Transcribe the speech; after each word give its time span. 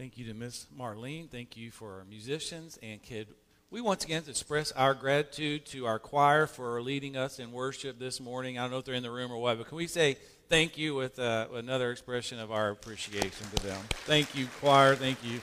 Thank 0.00 0.16
you 0.16 0.24
to 0.28 0.32
Miss 0.32 0.66
Marlene. 0.74 1.28
Thank 1.28 1.58
you 1.58 1.70
for 1.70 1.98
our 1.98 2.06
musicians 2.08 2.78
and 2.82 3.02
kid. 3.02 3.28
We 3.70 3.82
once 3.82 4.02
again 4.02 4.22
express 4.26 4.72
our 4.72 4.94
gratitude 4.94 5.66
to 5.66 5.84
our 5.84 5.98
choir 5.98 6.46
for 6.46 6.80
leading 6.80 7.18
us 7.18 7.38
in 7.38 7.52
worship 7.52 7.98
this 7.98 8.18
morning. 8.18 8.56
I 8.56 8.62
don't 8.62 8.70
know 8.70 8.78
if 8.78 8.86
they're 8.86 8.94
in 8.94 9.02
the 9.02 9.10
room 9.10 9.30
or 9.30 9.36
what, 9.36 9.58
but 9.58 9.68
can 9.68 9.76
we 9.76 9.86
say 9.86 10.16
thank 10.48 10.78
you 10.78 10.94
with 10.94 11.18
uh, 11.18 11.48
another 11.52 11.90
expression 11.90 12.38
of 12.40 12.50
our 12.50 12.70
appreciation 12.70 13.46
to 13.54 13.62
them? 13.62 13.78
Thank 14.06 14.34
you, 14.34 14.46
choir. 14.58 14.96
Thank 14.96 15.22
you, 15.22 15.42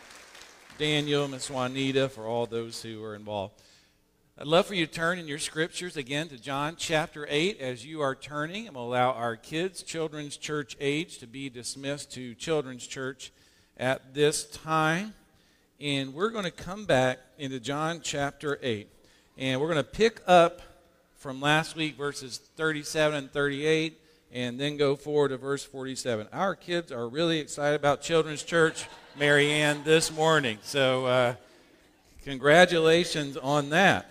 Daniel, 0.79 1.27
Miss 1.27 1.51
Juanita, 1.51 2.09
for 2.09 2.25
all 2.25 2.47
those 2.47 2.81
who 2.81 3.03
are 3.03 3.13
involved. 3.13 3.61
I'd 4.39 4.47
love 4.47 4.65
for 4.65 4.73
you 4.73 4.87
to 4.87 4.91
turn 4.91 5.19
in 5.19 5.27
your 5.27 5.37
scriptures 5.37 5.97
again 5.97 6.29
to 6.29 6.37
John 6.39 6.77
chapter 6.79 7.27
8. 7.29 7.59
As 7.59 7.85
you 7.85 8.01
are 8.01 8.15
turning, 8.15 8.67
I'm 8.67 8.73
going 8.73 8.87
to 8.87 8.89
allow 8.89 9.11
our 9.11 9.35
kids, 9.35 9.83
children's 9.83 10.35
church 10.35 10.75
age, 10.79 11.19
to 11.19 11.27
be 11.27 11.47
dismissed 11.47 12.11
to 12.13 12.33
children's 12.33 12.87
church 12.87 13.31
at 13.77 14.13
this 14.13 14.45
time. 14.45 15.13
And 15.79 16.13
we're 16.13 16.31
going 16.31 16.45
to 16.45 16.51
come 16.51 16.85
back 16.85 17.19
into 17.37 17.59
John 17.59 18.01
chapter 18.03 18.59
8. 18.61 18.89
And 19.37 19.61
we're 19.61 19.67
going 19.67 19.77
to 19.77 19.83
pick 19.83 20.21
up 20.25 20.61
from 21.17 21.39
last 21.41 21.75
week, 21.75 21.95
verses 21.95 22.37
37 22.55 23.15
and 23.15 23.31
38, 23.31 23.99
and 24.31 24.59
then 24.59 24.77
go 24.77 24.95
forward 24.95 25.29
to 25.29 25.37
verse 25.37 25.63
47. 25.63 26.27
Our 26.33 26.55
kids 26.55 26.91
are 26.91 27.07
really 27.07 27.39
excited 27.39 27.75
about 27.75 28.01
children's 28.01 28.43
church, 28.43 28.85
Marianne, 29.17 29.83
this 29.83 30.11
morning. 30.11 30.57
So, 30.63 31.05
uh, 31.05 31.35
congratulations 32.23 33.37
on 33.37 33.69
that. 33.69 34.09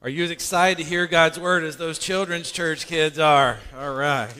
Are 0.00 0.08
you 0.08 0.24
as 0.24 0.30
excited 0.30 0.78
to 0.82 0.88
hear 0.88 1.06
God's 1.06 1.40
word 1.40 1.64
as 1.64 1.76
those 1.76 1.98
children's 1.98 2.52
church 2.52 2.86
kids 2.86 3.18
are? 3.18 3.58
All 3.76 3.94
right. 3.94 4.32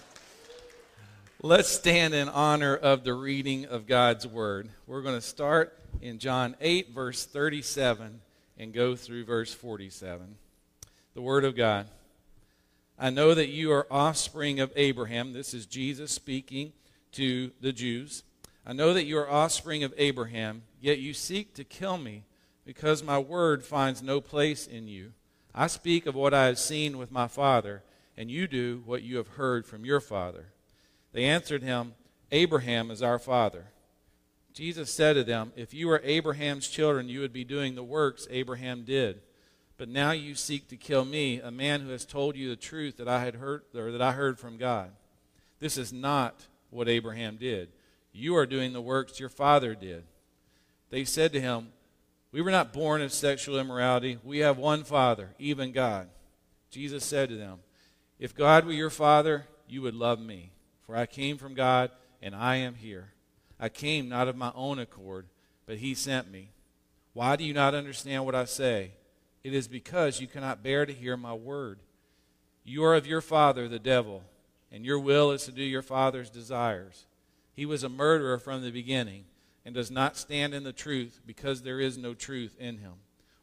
Let's 1.40 1.68
stand 1.68 2.14
in 2.14 2.28
honor 2.28 2.74
of 2.74 3.04
the 3.04 3.14
reading 3.14 3.64
of 3.64 3.86
God's 3.86 4.26
Word. 4.26 4.70
We're 4.88 5.02
going 5.02 5.14
to 5.14 5.20
start 5.20 5.78
in 6.02 6.18
John 6.18 6.56
8, 6.60 6.92
verse 6.92 7.24
37, 7.26 8.20
and 8.58 8.72
go 8.72 8.96
through 8.96 9.24
verse 9.24 9.54
47. 9.54 10.34
The 11.14 11.22
Word 11.22 11.44
of 11.44 11.54
God. 11.54 11.86
I 12.98 13.10
know 13.10 13.34
that 13.34 13.50
you 13.50 13.70
are 13.70 13.86
offspring 13.88 14.58
of 14.58 14.72
Abraham. 14.74 15.32
This 15.32 15.54
is 15.54 15.66
Jesus 15.66 16.10
speaking 16.10 16.72
to 17.12 17.52
the 17.60 17.72
Jews. 17.72 18.24
I 18.66 18.72
know 18.72 18.92
that 18.92 19.06
you 19.06 19.16
are 19.18 19.30
offspring 19.30 19.84
of 19.84 19.94
Abraham, 19.96 20.62
yet 20.80 20.98
you 20.98 21.14
seek 21.14 21.54
to 21.54 21.62
kill 21.62 21.98
me 21.98 22.24
because 22.66 23.04
my 23.04 23.20
word 23.20 23.64
finds 23.64 24.02
no 24.02 24.20
place 24.20 24.66
in 24.66 24.88
you. 24.88 25.12
I 25.54 25.68
speak 25.68 26.04
of 26.06 26.16
what 26.16 26.34
I 26.34 26.46
have 26.46 26.58
seen 26.58 26.98
with 26.98 27.12
my 27.12 27.28
father, 27.28 27.84
and 28.16 28.28
you 28.28 28.48
do 28.48 28.82
what 28.84 29.04
you 29.04 29.18
have 29.18 29.28
heard 29.28 29.66
from 29.66 29.84
your 29.84 30.00
father. 30.00 30.46
They 31.18 31.24
answered 31.24 31.64
him, 31.64 31.94
Abraham 32.30 32.92
is 32.92 33.02
our 33.02 33.18
father. 33.18 33.64
Jesus 34.54 34.88
said 34.88 35.14
to 35.14 35.24
them, 35.24 35.50
If 35.56 35.74
you 35.74 35.88
were 35.88 36.00
Abraham's 36.04 36.68
children, 36.68 37.08
you 37.08 37.18
would 37.18 37.32
be 37.32 37.42
doing 37.42 37.74
the 37.74 37.82
works 37.82 38.28
Abraham 38.30 38.84
did. 38.84 39.20
But 39.78 39.88
now 39.88 40.12
you 40.12 40.36
seek 40.36 40.68
to 40.68 40.76
kill 40.76 41.04
me, 41.04 41.40
a 41.40 41.50
man 41.50 41.80
who 41.80 41.88
has 41.88 42.04
told 42.04 42.36
you 42.36 42.48
the 42.48 42.54
truth 42.54 42.98
that 42.98 43.08
I 43.08 43.24
had 43.24 43.34
heard 43.34 43.62
or 43.74 43.90
that 43.90 44.00
I 44.00 44.12
heard 44.12 44.38
from 44.38 44.58
God. 44.58 44.92
This 45.58 45.76
is 45.76 45.92
not 45.92 46.46
what 46.70 46.88
Abraham 46.88 47.36
did. 47.36 47.70
You 48.12 48.36
are 48.36 48.46
doing 48.46 48.72
the 48.72 48.80
works 48.80 49.18
your 49.18 49.28
father 49.28 49.74
did. 49.74 50.04
They 50.90 51.04
said 51.04 51.32
to 51.32 51.40
him, 51.40 51.72
We 52.30 52.42
were 52.42 52.52
not 52.52 52.72
born 52.72 53.02
of 53.02 53.12
sexual 53.12 53.58
immorality. 53.58 54.18
We 54.22 54.38
have 54.38 54.56
one 54.56 54.84
father, 54.84 55.30
even 55.40 55.72
God. 55.72 56.10
Jesus 56.70 57.04
said 57.04 57.28
to 57.30 57.34
them, 57.34 57.58
If 58.20 58.36
God 58.36 58.64
were 58.64 58.70
your 58.70 58.88
father, 58.88 59.48
you 59.66 59.82
would 59.82 59.96
love 59.96 60.20
me 60.20 60.52
for 60.88 60.96
I 60.96 61.04
came 61.04 61.36
from 61.36 61.52
God, 61.52 61.90
and 62.22 62.34
I 62.34 62.56
am 62.56 62.74
here. 62.74 63.12
I 63.60 63.68
came 63.68 64.08
not 64.08 64.26
of 64.26 64.36
my 64.36 64.52
own 64.54 64.78
accord, 64.78 65.26
but 65.66 65.76
He 65.76 65.94
sent 65.94 66.32
me. 66.32 66.52
Why 67.12 67.36
do 67.36 67.44
you 67.44 67.52
not 67.52 67.74
understand 67.74 68.24
what 68.24 68.34
I 68.34 68.46
say? 68.46 68.92
It 69.44 69.52
is 69.52 69.68
because 69.68 70.18
you 70.18 70.26
cannot 70.26 70.62
bear 70.62 70.86
to 70.86 70.92
hear 70.94 71.18
my 71.18 71.34
word. 71.34 71.80
You 72.64 72.84
are 72.84 72.94
of 72.94 73.06
your 73.06 73.20
father, 73.20 73.68
the 73.68 73.78
devil, 73.78 74.22
and 74.72 74.82
your 74.82 74.98
will 74.98 75.30
is 75.30 75.44
to 75.44 75.52
do 75.52 75.62
your 75.62 75.82
father's 75.82 76.30
desires. 76.30 77.04
He 77.52 77.66
was 77.66 77.84
a 77.84 77.90
murderer 77.90 78.38
from 78.38 78.62
the 78.62 78.70
beginning 78.70 79.24
and 79.66 79.74
does 79.74 79.90
not 79.90 80.16
stand 80.16 80.54
in 80.54 80.64
the 80.64 80.72
truth 80.72 81.20
because 81.26 81.60
there 81.60 81.80
is 81.80 81.98
no 81.98 82.14
truth 82.14 82.56
in 82.58 82.78
him. 82.78 82.94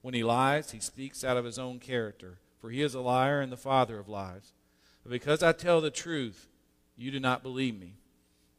When 0.02 0.16
he 0.16 0.24
lies, 0.24 0.72
he 0.72 0.80
speaks 0.80 1.24
out 1.24 1.38
of 1.38 1.46
his 1.46 1.60
own 1.60 1.78
character, 1.78 2.40
for 2.60 2.72
he 2.72 2.82
is 2.82 2.96
a 2.96 3.02
liar 3.02 3.40
and 3.40 3.52
the 3.52 3.58
father 3.58 4.00
of 4.00 4.10
lies. 4.10 4.54
But 5.04 5.12
because 5.12 5.44
I 5.44 5.52
tell 5.52 5.80
the 5.80 5.92
truth, 5.92 6.50
you 6.98 7.12
do 7.12 7.20
not 7.20 7.44
believe 7.44 7.80
me. 7.80 7.94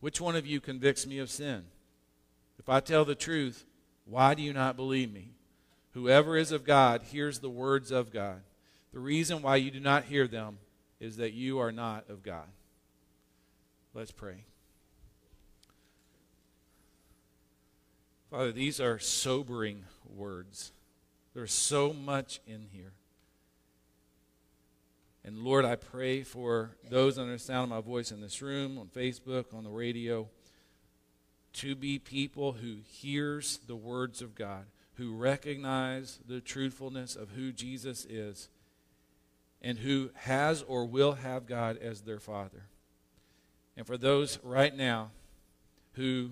Which 0.00 0.20
one 0.20 0.36
of 0.36 0.47
you 0.47 0.60
convicts 0.60 1.06
me 1.06 1.19
of 1.19 1.30
sin? 1.30 1.64
If 2.58 2.69
I 2.69 2.80
tell 2.80 3.04
the 3.04 3.14
truth, 3.14 3.64
why 4.04 4.34
do 4.34 4.42
you 4.42 4.52
not 4.52 4.76
believe 4.76 5.12
me? 5.12 5.30
Whoever 5.92 6.36
is 6.36 6.52
of 6.52 6.64
God 6.64 7.02
hears 7.02 7.38
the 7.38 7.50
words 7.50 7.91
of 7.91 8.12
God. 8.12 8.42
The 8.92 8.98
reason 8.98 9.42
why 9.42 9.56
you 9.56 9.70
do 9.70 9.80
not 9.80 10.04
hear 10.04 10.26
them 10.26 10.58
is 11.00 11.16
that 11.16 11.32
you 11.32 11.58
are 11.58 11.72
not 11.72 12.08
of 12.08 12.22
God. 12.22 12.47
Let's 13.94 14.12
pray. 14.12 14.44
Father, 18.30 18.53
these 18.53 18.80
are 18.80 18.98
sobering 18.98 19.84
words. 20.14 20.72
There's 21.34 21.53
so 21.53 21.92
much 21.92 22.41
in 22.47 22.66
here. 22.72 22.92
And 25.26 25.38
Lord, 25.38 25.64
I 25.64 25.75
pray 25.75 26.22
for 26.22 26.76
those 26.88 27.19
under 27.19 27.32
the 27.32 27.38
sound 27.41 27.64
of 27.64 27.76
my 27.76 27.81
voice 27.81 28.12
in 28.12 28.20
this 28.20 28.41
room, 28.41 28.78
on 28.78 28.87
Facebook, 28.87 29.53
on 29.53 29.64
the 29.64 29.70
radio, 29.70 30.28
to 31.54 31.75
be 31.75 31.98
people 31.98 32.53
who 32.53 32.76
hears 32.88 33.59
the 33.66 33.75
words 33.75 34.22
of 34.22 34.36
God, 34.36 34.66
who 34.94 35.16
recognize 35.16 36.20
the 36.28 36.41
truthfulness 36.41 37.16
of 37.16 37.31
who 37.31 37.50
Jesus 37.50 38.04
is, 38.04 38.48
and 39.60 39.78
who 39.78 40.10
has 40.15 40.62
or 40.62 40.86
will 40.86 41.15
have 41.15 41.47
God 41.47 41.76
as 41.78 42.03
their 42.03 42.20
Father. 42.20 42.66
And 43.76 43.84
for 43.84 43.97
those 43.97 44.38
right 44.44 44.75
now 44.76 45.10
who 45.94 46.31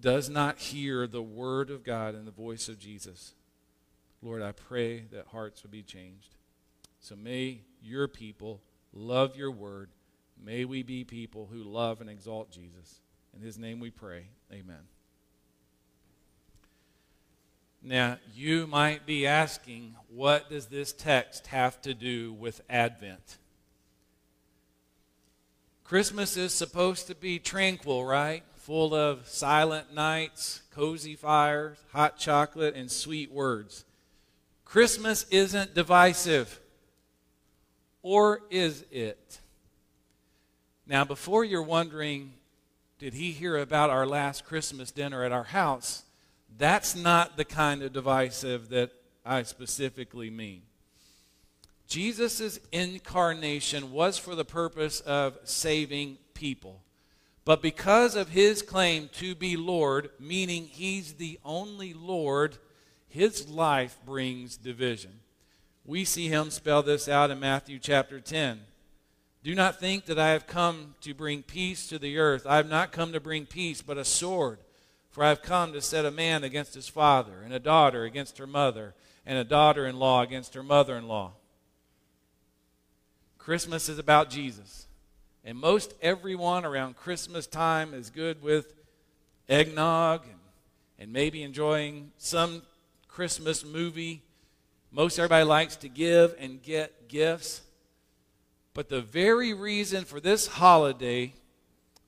does 0.00 0.28
not 0.28 0.58
hear 0.58 1.08
the 1.08 1.22
word 1.22 1.70
of 1.70 1.82
God 1.82 2.14
and 2.14 2.24
the 2.24 2.30
voice 2.30 2.68
of 2.68 2.78
Jesus, 2.78 3.34
Lord, 4.22 4.42
I 4.42 4.52
pray 4.52 5.06
that 5.10 5.26
hearts 5.32 5.64
would 5.64 5.72
be 5.72 5.82
changed. 5.82 6.36
So 7.04 7.16
may 7.16 7.60
your 7.82 8.08
people 8.08 8.62
love 8.94 9.36
your 9.36 9.50
word. 9.50 9.90
May 10.42 10.64
we 10.64 10.82
be 10.82 11.04
people 11.04 11.50
who 11.52 11.62
love 11.62 12.00
and 12.00 12.08
exalt 12.08 12.50
Jesus. 12.50 13.02
In 13.36 13.42
his 13.42 13.58
name 13.58 13.78
we 13.78 13.90
pray. 13.90 14.28
Amen. 14.50 14.88
Now, 17.82 18.16
you 18.34 18.66
might 18.66 19.04
be 19.04 19.26
asking, 19.26 19.96
what 20.08 20.48
does 20.48 20.68
this 20.68 20.94
text 20.94 21.48
have 21.48 21.78
to 21.82 21.92
do 21.92 22.32
with 22.32 22.62
Advent? 22.70 23.36
Christmas 25.84 26.38
is 26.38 26.54
supposed 26.54 27.06
to 27.08 27.14
be 27.14 27.38
tranquil, 27.38 28.02
right? 28.02 28.44
Full 28.56 28.94
of 28.94 29.28
silent 29.28 29.92
nights, 29.92 30.62
cozy 30.74 31.16
fires, 31.16 31.76
hot 31.92 32.16
chocolate, 32.16 32.74
and 32.74 32.90
sweet 32.90 33.30
words. 33.30 33.84
Christmas 34.64 35.26
isn't 35.28 35.74
divisive. 35.74 36.60
Or 38.04 38.42
is 38.50 38.84
it? 38.90 39.40
Now, 40.86 41.06
before 41.06 41.42
you're 41.42 41.62
wondering, 41.62 42.34
did 42.98 43.14
he 43.14 43.32
hear 43.32 43.56
about 43.56 43.88
our 43.88 44.06
last 44.06 44.44
Christmas 44.44 44.90
dinner 44.90 45.24
at 45.24 45.32
our 45.32 45.44
house? 45.44 46.02
That's 46.58 46.94
not 46.94 47.38
the 47.38 47.46
kind 47.46 47.82
of 47.82 47.94
divisive 47.94 48.68
that 48.68 48.92
I 49.24 49.42
specifically 49.42 50.28
mean. 50.28 50.62
Jesus' 51.88 52.60
incarnation 52.72 53.90
was 53.90 54.18
for 54.18 54.34
the 54.34 54.44
purpose 54.44 55.00
of 55.00 55.38
saving 55.44 56.18
people. 56.34 56.82
But 57.46 57.62
because 57.62 58.16
of 58.16 58.28
his 58.28 58.60
claim 58.60 59.08
to 59.14 59.34
be 59.34 59.56
Lord, 59.56 60.10
meaning 60.20 60.66
he's 60.66 61.14
the 61.14 61.38
only 61.42 61.94
Lord, 61.94 62.58
his 63.08 63.48
life 63.48 63.98
brings 64.04 64.58
division. 64.58 65.20
We 65.86 66.04
see 66.04 66.28
him 66.28 66.50
spell 66.50 66.82
this 66.82 67.08
out 67.08 67.30
in 67.30 67.38
Matthew 67.38 67.78
chapter 67.78 68.18
10. 68.18 68.60
Do 69.42 69.54
not 69.54 69.78
think 69.78 70.06
that 70.06 70.18
I 70.18 70.30
have 70.30 70.46
come 70.46 70.94
to 71.02 71.12
bring 71.12 71.42
peace 71.42 71.86
to 71.88 71.98
the 71.98 72.16
earth. 72.16 72.46
I 72.46 72.56
have 72.56 72.68
not 72.68 72.90
come 72.90 73.12
to 73.12 73.20
bring 73.20 73.44
peace, 73.44 73.82
but 73.82 73.98
a 73.98 74.04
sword. 74.04 74.60
For 75.10 75.22
I 75.22 75.28
have 75.28 75.42
come 75.42 75.74
to 75.74 75.82
set 75.82 76.06
a 76.06 76.10
man 76.10 76.42
against 76.42 76.74
his 76.74 76.88
father, 76.88 77.42
and 77.44 77.52
a 77.52 77.58
daughter 77.58 78.04
against 78.04 78.38
her 78.38 78.46
mother, 78.46 78.94
and 79.26 79.36
a 79.36 79.44
daughter 79.44 79.86
in 79.86 79.98
law 79.98 80.22
against 80.22 80.54
her 80.54 80.62
mother 80.62 80.96
in 80.96 81.06
law. 81.06 81.32
Christmas 83.36 83.90
is 83.90 83.98
about 83.98 84.30
Jesus. 84.30 84.86
And 85.44 85.58
most 85.58 85.92
everyone 86.00 86.64
around 86.64 86.96
Christmas 86.96 87.46
time 87.46 87.92
is 87.92 88.08
good 88.08 88.42
with 88.42 88.74
eggnog 89.50 90.22
and, 90.24 90.40
and 90.98 91.12
maybe 91.12 91.42
enjoying 91.42 92.10
some 92.16 92.62
Christmas 93.06 93.62
movie 93.62 94.22
most 94.94 95.18
everybody 95.18 95.44
likes 95.44 95.74
to 95.76 95.88
give 95.88 96.36
and 96.38 96.62
get 96.62 97.08
gifts. 97.08 97.62
But 98.74 98.88
the 98.88 99.00
very 99.00 99.52
reason 99.52 100.04
for 100.04 100.20
this 100.20 100.46
holiday 100.46 101.34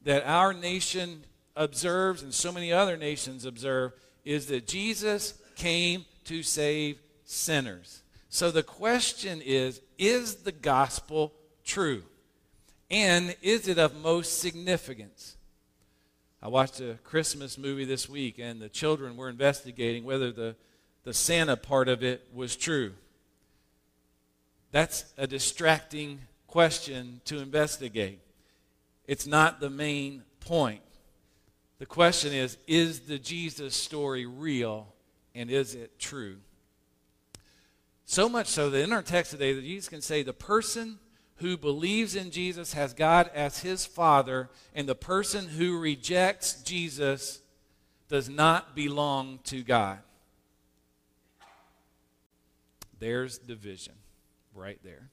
that 0.05 0.25
our 0.25 0.55
nation 0.55 1.25
observes 1.57 2.23
and 2.23 2.33
so 2.33 2.53
many 2.53 2.73
other 2.73 2.97
nations 2.97 3.45
observe 3.45 3.93
is 4.25 4.47
that 4.47 4.69
Jesus 4.69 5.35
came 5.57 6.05
to 6.25 6.45
save 6.45 6.99
sinners. 7.25 8.03
So 8.29 8.53
the 8.53 8.63
question 8.63 9.43
is 9.45 9.81
is 9.99 10.37
the 10.37 10.53
gospel 10.53 11.33
true? 11.65 12.05
And 12.89 13.35
is 13.43 13.67
it 13.67 13.79
of 13.79 14.01
most 14.01 14.39
significance? 14.39 15.37
I 16.41 16.49
watched 16.49 16.81
a 16.81 16.99
Christmas 17.03 17.59
movie 17.59 17.85
this 17.85 18.09
week, 18.09 18.39
and 18.39 18.61
the 18.61 18.69
children 18.69 19.17
were 19.17 19.29
investigating 19.29 20.05
whether 20.05 20.31
the, 20.31 20.55
the 21.07 21.15
Santa 21.15 21.57
part 21.57 21.89
of 21.89 22.03
it 22.03 22.27
was 22.35 22.57
true. 22.57 22.93
That's 24.73 25.05
a 25.17 25.29
distracting 25.29 26.19
question 26.49 27.21
to 27.27 27.39
investigate. 27.39 28.19
It's 29.07 29.25
not 29.25 29.61
the 29.61 29.71
main 29.71 30.25
point. 30.41 30.83
The 31.79 31.87
question 31.87 32.33
is 32.33 32.59
is 32.67 33.03
the 33.03 33.21
Jesus 33.21 33.77
story 33.77 34.27
real 34.27 34.89
and 35.33 35.49
is 35.49 35.77
it 35.77 35.97
true? 36.01 36.39
So 38.05 38.29
much 38.29 38.49
so 38.49 38.69
that 38.71 38.83
in 38.83 38.93
our 38.93 39.03
text 39.03 39.31
today, 39.31 39.53
that 39.53 39.63
Jesus 39.63 39.89
can 39.89 40.03
say 40.03 40.25
the 40.25 40.33
person 40.33 40.99
who 41.37 41.57
believes 41.57 42.17
in 42.17 42.33
Jesus 42.33 42.73
has 42.73 42.95
God 42.95 43.31
as 43.33 43.61
his 43.61 43.87
Father, 43.87 44.51
and 44.75 44.89
the 44.89 44.97
person 44.97 45.47
who 45.47 45.79
rejects 45.79 46.63
Jesus 46.63 47.43
does 48.09 48.29
not 48.29 48.75
belong 48.75 49.39
to 49.45 49.63
God. 49.63 49.99
There's 52.99 53.39
division 53.39 53.95
right 54.55 54.79
there. 54.83 55.11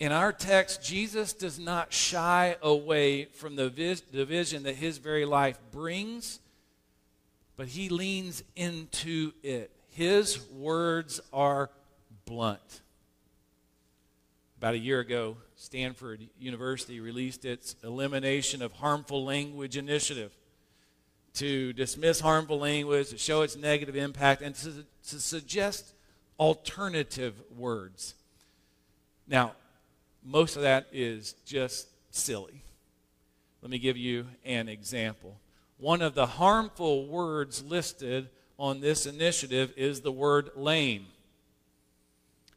In 0.00 0.12
our 0.12 0.32
text, 0.32 0.82
Jesus 0.82 1.32
does 1.32 1.58
not 1.58 1.92
shy 1.92 2.56
away 2.62 3.26
from 3.26 3.56
the 3.56 3.68
vis- 3.68 4.00
division 4.00 4.64
that 4.64 4.76
his 4.76 4.98
very 4.98 5.24
life 5.24 5.58
brings, 5.72 6.40
but 7.56 7.68
he 7.68 7.88
leans 7.88 8.42
into 8.56 9.32
it. 9.42 9.70
His 9.90 10.40
words 10.50 11.20
are 11.32 11.70
blunt. 12.24 12.82
About 14.58 14.74
a 14.74 14.78
year 14.78 15.00
ago, 15.00 15.36
Stanford 15.56 16.26
University 16.38 16.98
released 16.98 17.44
its 17.44 17.76
Elimination 17.84 18.62
of 18.62 18.72
Harmful 18.72 19.24
Language 19.24 19.76
initiative 19.76 20.36
to 21.34 21.72
dismiss 21.72 22.20
harmful 22.20 22.58
language, 22.58 23.10
to 23.10 23.18
show 23.18 23.42
its 23.42 23.56
negative 23.56 23.96
impact, 23.96 24.42
and 24.42 24.54
to, 24.54 24.84
to 25.08 25.20
suggest 25.20 25.92
alternative 26.38 27.34
words. 27.56 28.14
Now, 29.26 29.52
most 30.24 30.56
of 30.56 30.62
that 30.62 30.86
is 30.92 31.34
just 31.44 31.88
silly. 32.10 32.62
Let 33.62 33.70
me 33.70 33.78
give 33.78 33.96
you 33.96 34.26
an 34.44 34.68
example. 34.68 35.36
One 35.78 36.02
of 36.02 36.14
the 36.14 36.26
harmful 36.26 37.06
words 37.06 37.64
listed 37.64 38.28
on 38.58 38.80
this 38.80 39.06
initiative 39.06 39.72
is 39.76 40.00
the 40.00 40.12
word 40.12 40.50
lame. 40.54 41.06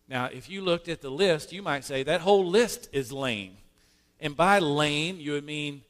Now, 0.07 0.25
if 0.25 0.49
you 0.49 0.61
looked 0.61 0.87
at 0.87 1.01
the 1.01 1.09
list, 1.09 1.51
you 1.51 1.61
might 1.61 1.83
say 1.83 2.03
that 2.03 2.21
whole 2.21 2.45
list 2.45 2.89
is 2.93 3.11
lame. 3.11 3.57
And 4.19 4.35
by 4.35 4.59
lame, 4.59 5.19
you 5.19 5.33
would 5.33 5.45
mean 5.45 5.81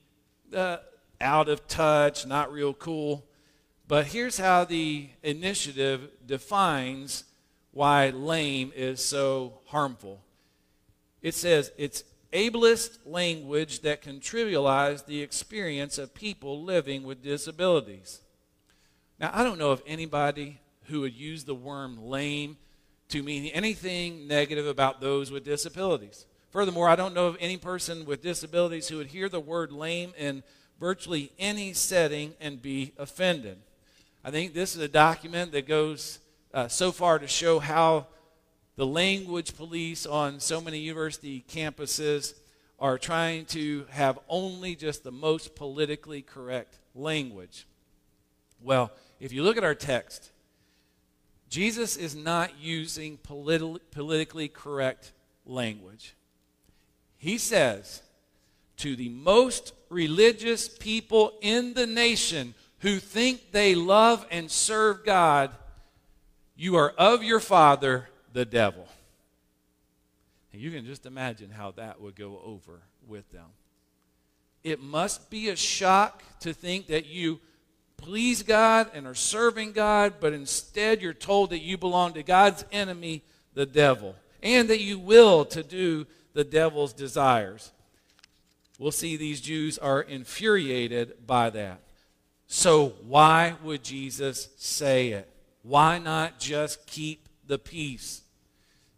uh, 0.55 0.77
out 1.19 1.49
of 1.49 1.67
touch, 1.67 2.25
not 2.25 2.51
real 2.51 2.73
cool. 2.73 3.25
But 3.87 4.07
here's 4.07 4.37
how 4.37 4.65
the 4.65 5.09
initiative 5.23 6.09
defines 6.25 7.23
why 7.71 8.09
lame 8.09 8.71
is 8.75 9.03
so 9.03 9.59
harmful. 9.65 10.21
It 11.21 11.33
says 11.33 11.71
it's 11.77 12.03
ableist 12.33 12.99
language 13.05 13.81
that 13.81 14.01
can 14.01 14.19
trivialize 14.19 15.05
the 15.05 15.21
experience 15.21 15.97
of 15.97 16.13
people 16.13 16.63
living 16.63 17.03
with 17.03 17.23
disabilities. 17.23 18.21
Now, 19.19 19.31
I 19.33 19.43
don't 19.43 19.57
know 19.57 19.71
of 19.71 19.81
anybody 19.87 20.59
who 20.85 21.01
would 21.01 21.15
use 21.15 21.43
the 21.43 21.55
word 21.55 21.97
lame 21.97 22.57
to 23.09 23.23
mean 23.23 23.45
anything 23.53 24.27
negative 24.27 24.67
about 24.67 24.99
those 24.99 25.31
with 25.31 25.45
disabilities. 25.45 26.25
Furthermore, 26.49 26.89
I 26.89 26.95
don't 26.95 27.13
know 27.13 27.27
of 27.27 27.37
any 27.39 27.57
person 27.57 28.05
with 28.05 28.21
disabilities 28.21 28.87
who 28.87 28.97
would 28.97 29.07
hear 29.07 29.29
the 29.29 29.39
word 29.39 29.71
lame 29.71 30.13
in 30.17 30.43
virtually 30.79 31.31
any 31.39 31.73
setting 31.73 32.33
and 32.39 32.61
be 32.61 32.93
offended. 32.97 33.57
I 34.23 34.31
think 34.31 34.53
this 34.53 34.75
is 34.75 34.81
a 34.81 34.87
document 34.87 35.51
that 35.53 35.67
goes 35.67 36.19
uh, 36.53 36.67
so 36.67 36.91
far 36.91 37.19
to 37.19 37.27
show 37.27 37.59
how 37.59 38.07
the 38.75 38.85
language 38.85 39.55
police 39.55 40.05
on 40.05 40.39
so 40.39 40.61
many 40.61 40.79
university 40.79 41.43
campuses 41.49 42.33
are 42.79 42.97
trying 42.97 43.45
to 43.45 43.85
have 43.89 44.19
only 44.29 44.75
just 44.75 45.03
the 45.03 45.11
most 45.11 45.55
politically 45.55 46.21
correct 46.21 46.77
language. 46.93 47.65
Well, 48.61 48.91
if 49.19 49.33
you 49.33 49.43
look 49.43 49.57
at 49.57 49.63
our 49.63 49.75
text, 49.75 50.31
Jesus 51.49 51.97
is 51.97 52.15
not 52.15 52.59
using 52.59 53.17
politi- 53.17 53.79
politically 53.91 54.47
correct 54.47 55.11
language. 55.45 56.15
He 57.17 57.37
says 57.37 58.03
to 58.77 58.95
the 58.95 59.09
most 59.09 59.73
religious 59.89 60.69
people 60.69 61.33
in 61.41 61.73
the 61.73 61.87
nation 61.87 62.53
who 62.79 62.99
think 62.99 63.51
they 63.51 63.75
love 63.75 64.25
and 64.29 64.49
serve 64.51 65.03
God, 65.03 65.51
you 66.55 66.75
are 66.75 66.89
of 66.91 67.23
your 67.23 67.39
father, 67.39 68.07
the 68.33 68.45
devil. 68.45 68.87
And 70.53 70.61
you 70.61 70.71
can 70.71 70.85
just 70.85 71.05
imagine 71.05 71.49
how 71.49 71.71
that 71.71 72.01
would 72.01 72.15
go 72.15 72.39
over 72.43 72.81
with 73.07 73.29
them. 73.31 73.45
It 74.63 74.81
must 74.81 75.29
be 75.29 75.49
a 75.49 75.55
shock 75.55 76.23
to 76.41 76.53
think 76.53 76.87
that 76.87 77.05
you 77.05 77.39
please 77.95 78.43
God 78.43 78.91
and 78.93 79.07
are 79.07 79.15
serving 79.15 79.71
God, 79.71 80.15
but 80.19 80.33
instead 80.33 81.01
you're 81.01 81.13
told 81.13 81.49
that 81.49 81.59
you 81.59 81.77
belong 81.77 82.13
to 82.13 82.23
God's 82.23 82.63
enemy, 82.71 83.23
the 83.53 83.65
devil, 83.65 84.15
and 84.43 84.69
that 84.69 84.81
you 84.81 84.99
will 84.99 85.45
to 85.45 85.63
do 85.63 86.05
the 86.33 86.43
devil's 86.43 86.93
desires. 86.93 87.71
We'll 88.77 88.91
see 88.91 89.17
these 89.17 89.41
Jews 89.41 89.77
are 89.77 90.01
infuriated 90.01 91.25
by 91.25 91.49
that. 91.51 91.81
So, 92.45 92.93
why 93.05 93.55
would 93.63 93.83
Jesus 93.83 94.49
say 94.57 95.09
it? 95.09 95.29
Why 95.63 95.97
not 95.97 96.39
just 96.39 96.85
keep 96.85 97.27
the 97.45 97.57
peace? 97.57 98.21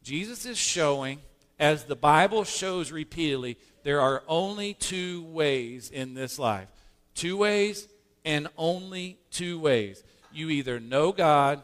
Jesus 0.04 0.46
is 0.46 0.58
showing, 0.58 1.20
as 1.60 1.86
the 1.86 1.96
Bible 1.96 2.44
shows 2.44 2.92
repeatedly, 2.92 3.58
there 3.84 4.02
are 4.02 4.24
only 4.28 4.74
two 4.74 5.24
ways 5.24 5.90
in 5.90 6.14
this 6.14 6.38
life. 6.38 6.70
Two 7.16 7.38
ways 7.38 7.88
and 8.26 8.48
only 8.58 9.18
two 9.32 9.60
ways. 9.60 10.04
You 10.32 10.50
either 10.50 10.80
know 10.80 11.12
God 11.12 11.62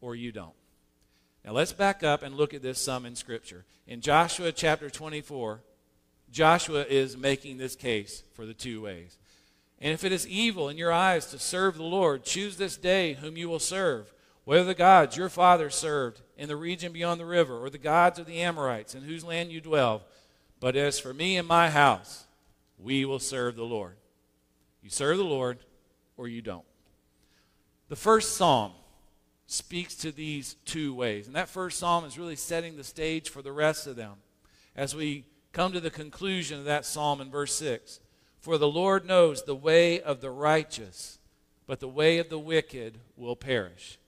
or 0.00 0.14
you 0.14 0.30
don't. 0.30 0.54
Now 1.44 1.52
let's 1.52 1.72
back 1.72 2.02
up 2.02 2.22
and 2.22 2.36
look 2.36 2.54
at 2.54 2.62
this 2.62 2.80
some 2.80 3.06
in 3.06 3.16
Scripture. 3.16 3.64
In 3.86 4.00
Joshua 4.00 4.52
chapter 4.52 4.90
24, 4.90 5.60
Joshua 6.30 6.84
is 6.88 7.16
making 7.16 7.58
this 7.58 7.74
case 7.76 8.22
for 8.34 8.46
the 8.46 8.54
two 8.54 8.82
ways. 8.82 9.18
And 9.80 9.92
if 9.92 10.04
it 10.04 10.12
is 10.12 10.28
evil 10.28 10.68
in 10.68 10.76
your 10.76 10.92
eyes 10.92 11.26
to 11.26 11.38
serve 11.38 11.76
the 11.76 11.82
Lord, 11.82 12.24
choose 12.24 12.56
this 12.56 12.76
day 12.76 13.14
whom 13.14 13.36
you 13.36 13.48
will 13.48 13.58
serve, 13.58 14.12
whether 14.44 14.64
the 14.64 14.74
gods 14.74 15.16
your 15.16 15.28
father 15.28 15.70
served 15.70 16.20
in 16.36 16.48
the 16.48 16.56
region 16.56 16.92
beyond 16.92 17.20
the 17.20 17.26
river, 17.26 17.58
or 17.58 17.70
the 17.70 17.78
gods 17.78 18.18
of 18.18 18.26
the 18.26 18.40
Amorites 18.40 18.94
in 18.94 19.02
whose 19.02 19.24
land 19.24 19.50
you 19.50 19.60
dwell. 19.60 20.02
But 20.60 20.76
as 20.76 20.98
for 20.98 21.14
me 21.14 21.36
and 21.36 21.48
my 21.48 21.70
house, 21.70 22.26
we 22.78 23.04
will 23.04 23.18
serve 23.18 23.56
the 23.56 23.64
Lord. 23.64 23.96
You 24.82 24.90
serve 24.90 25.18
the 25.18 25.24
Lord, 25.24 25.58
or 26.16 26.28
you 26.28 26.42
don't. 26.42 26.64
The 27.88 27.96
first 27.96 28.36
psalm 28.36 28.72
speaks 29.46 29.94
to 29.96 30.12
these 30.12 30.54
two 30.64 30.94
ways. 30.94 31.26
And 31.26 31.34
that 31.34 31.48
first 31.48 31.78
psalm 31.78 32.04
is 32.04 32.18
really 32.18 32.36
setting 32.36 32.76
the 32.76 32.84
stage 32.84 33.30
for 33.30 33.42
the 33.42 33.52
rest 33.52 33.86
of 33.86 33.96
them. 33.96 34.14
As 34.76 34.94
we 34.94 35.24
come 35.52 35.72
to 35.72 35.80
the 35.80 35.90
conclusion 35.90 36.58
of 36.58 36.64
that 36.64 36.84
psalm 36.84 37.20
in 37.20 37.30
verse 37.30 37.54
6 37.54 38.00
For 38.38 38.58
the 38.58 38.68
Lord 38.68 39.06
knows 39.06 39.42
the 39.42 39.54
way 39.54 40.00
of 40.00 40.20
the 40.20 40.30
righteous, 40.30 41.18
but 41.66 41.80
the 41.80 41.88
way 41.88 42.18
of 42.18 42.28
the 42.28 42.38
wicked 42.38 42.98
will 43.16 43.36
perish. 43.36 43.98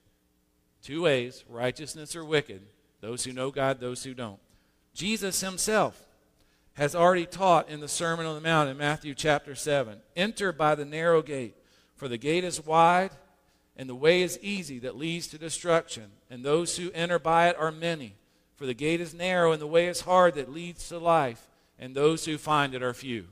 Two 0.81 1.03
ways 1.03 1.43
righteousness 1.47 2.15
or 2.15 2.25
wicked, 2.25 2.63
those 3.01 3.23
who 3.23 3.33
know 3.33 3.51
God, 3.51 3.79
those 3.79 4.03
who 4.03 4.13
don't. 4.13 4.39
Jesus 4.93 5.41
himself 5.41 6.05
has 6.73 6.95
already 6.95 7.25
taught 7.25 7.69
in 7.69 7.79
the 7.79 7.87
Sermon 7.87 8.25
on 8.25 8.35
the 8.35 8.41
Mount 8.41 8.69
in 8.69 8.77
Matthew 8.77 9.13
chapter 9.13 9.55
7 9.55 9.99
Enter 10.15 10.51
by 10.51 10.75
the 10.75 10.85
narrow 10.85 11.21
gate. 11.21 11.55
For 11.95 12.07
the 12.07 12.17
gate 12.17 12.43
is 12.43 12.65
wide, 12.65 13.11
and 13.77 13.87
the 13.87 13.95
way 13.95 14.23
is 14.23 14.39
easy 14.41 14.79
that 14.79 14.97
leads 14.97 15.27
to 15.27 15.37
destruction, 15.37 16.11
and 16.29 16.43
those 16.43 16.77
who 16.77 16.91
enter 16.91 17.19
by 17.19 17.49
it 17.49 17.55
are 17.57 17.71
many. 17.71 18.15
For 18.63 18.67
the 18.67 18.73
gate 18.73 19.01
is 19.01 19.13
narrow, 19.13 19.51
and 19.51 19.61
the 19.61 19.67
way 19.67 19.87
is 19.87 19.99
hard 19.99 20.35
that 20.35 20.49
leads 20.49 20.87
to 20.87 20.97
life, 20.97 21.49
and 21.77 21.93
those 21.93 22.23
who 22.23 22.37
find 22.37 22.73
it 22.73 22.81
are 22.81 22.93
few. 22.93 23.25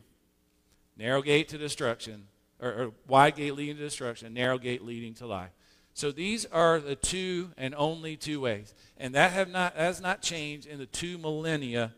Narrow 0.98 1.22
gate 1.22 1.48
to 1.48 1.58
destruction, 1.58 2.28
or, 2.60 2.70
or 2.70 2.92
wide 3.08 3.38
gate 3.38 3.56
leading 3.56 3.78
to 3.78 3.82
destruction, 3.82 4.34
narrow 4.34 4.58
gate 4.58 4.84
leading 4.84 5.14
to 5.14 5.26
life. 5.26 5.52
So 5.94 6.12
these 6.12 6.46
are 6.48 6.82
the 6.82 6.98
two 6.98 7.52
and 7.58 7.74
only 7.76 8.18
two 8.18 8.42
ways. 8.42 8.74
And 8.98 9.16
that 9.16 9.32
have 9.32 9.48
not, 9.48 9.78
has 9.78 10.02
not 10.02 10.22
changed 10.22 10.68
in 10.68 10.80
the 10.80 10.86
two 10.86 11.18
millennia 11.18 11.94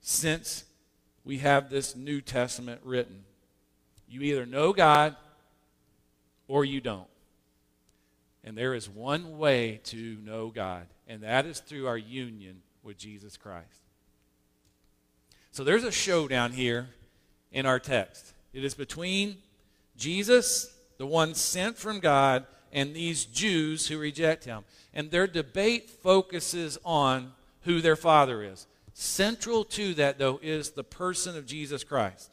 since 0.00 0.62
we 1.24 1.38
have 1.38 1.70
this 1.70 1.96
New 1.96 2.20
Testament 2.20 2.82
written. 2.84 3.24
You 4.08 4.20
either 4.20 4.46
know 4.46 4.72
God 4.72 5.16
or 6.46 6.64
you 6.64 6.80
don't. 6.80 7.08
And 8.44 8.56
there 8.56 8.74
is 8.74 8.88
one 8.88 9.38
way 9.38 9.80
to 9.86 10.18
know 10.24 10.50
God, 10.50 10.86
and 11.10 11.24
that 11.24 11.44
is 11.44 11.58
through 11.58 11.88
our 11.88 11.98
union 11.98 12.62
with 12.84 12.96
Jesus 12.96 13.36
Christ. 13.36 13.82
So 15.50 15.64
there's 15.64 15.82
a 15.82 15.90
showdown 15.90 16.52
here 16.52 16.90
in 17.50 17.66
our 17.66 17.80
text. 17.80 18.32
It 18.52 18.62
is 18.62 18.74
between 18.74 19.38
Jesus, 19.96 20.72
the 20.98 21.06
one 21.06 21.34
sent 21.34 21.76
from 21.76 21.98
God, 21.98 22.46
and 22.72 22.94
these 22.94 23.24
Jews 23.24 23.88
who 23.88 23.98
reject 23.98 24.44
him. 24.44 24.62
And 24.94 25.10
their 25.10 25.26
debate 25.26 25.90
focuses 25.90 26.78
on 26.84 27.32
who 27.62 27.80
their 27.80 27.96
father 27.96 28.44
is. 28.44 28.68
Central 28.94 29.64
to 29.64 29.94
that, 29.94 30.16
though, 30.16 30.38
is 30.40 30.70
the 30.70 30.84
person 30.84 31.36
of 31.36 31.44
Jesus 31.44 31.82
Christ. 31.82 32.30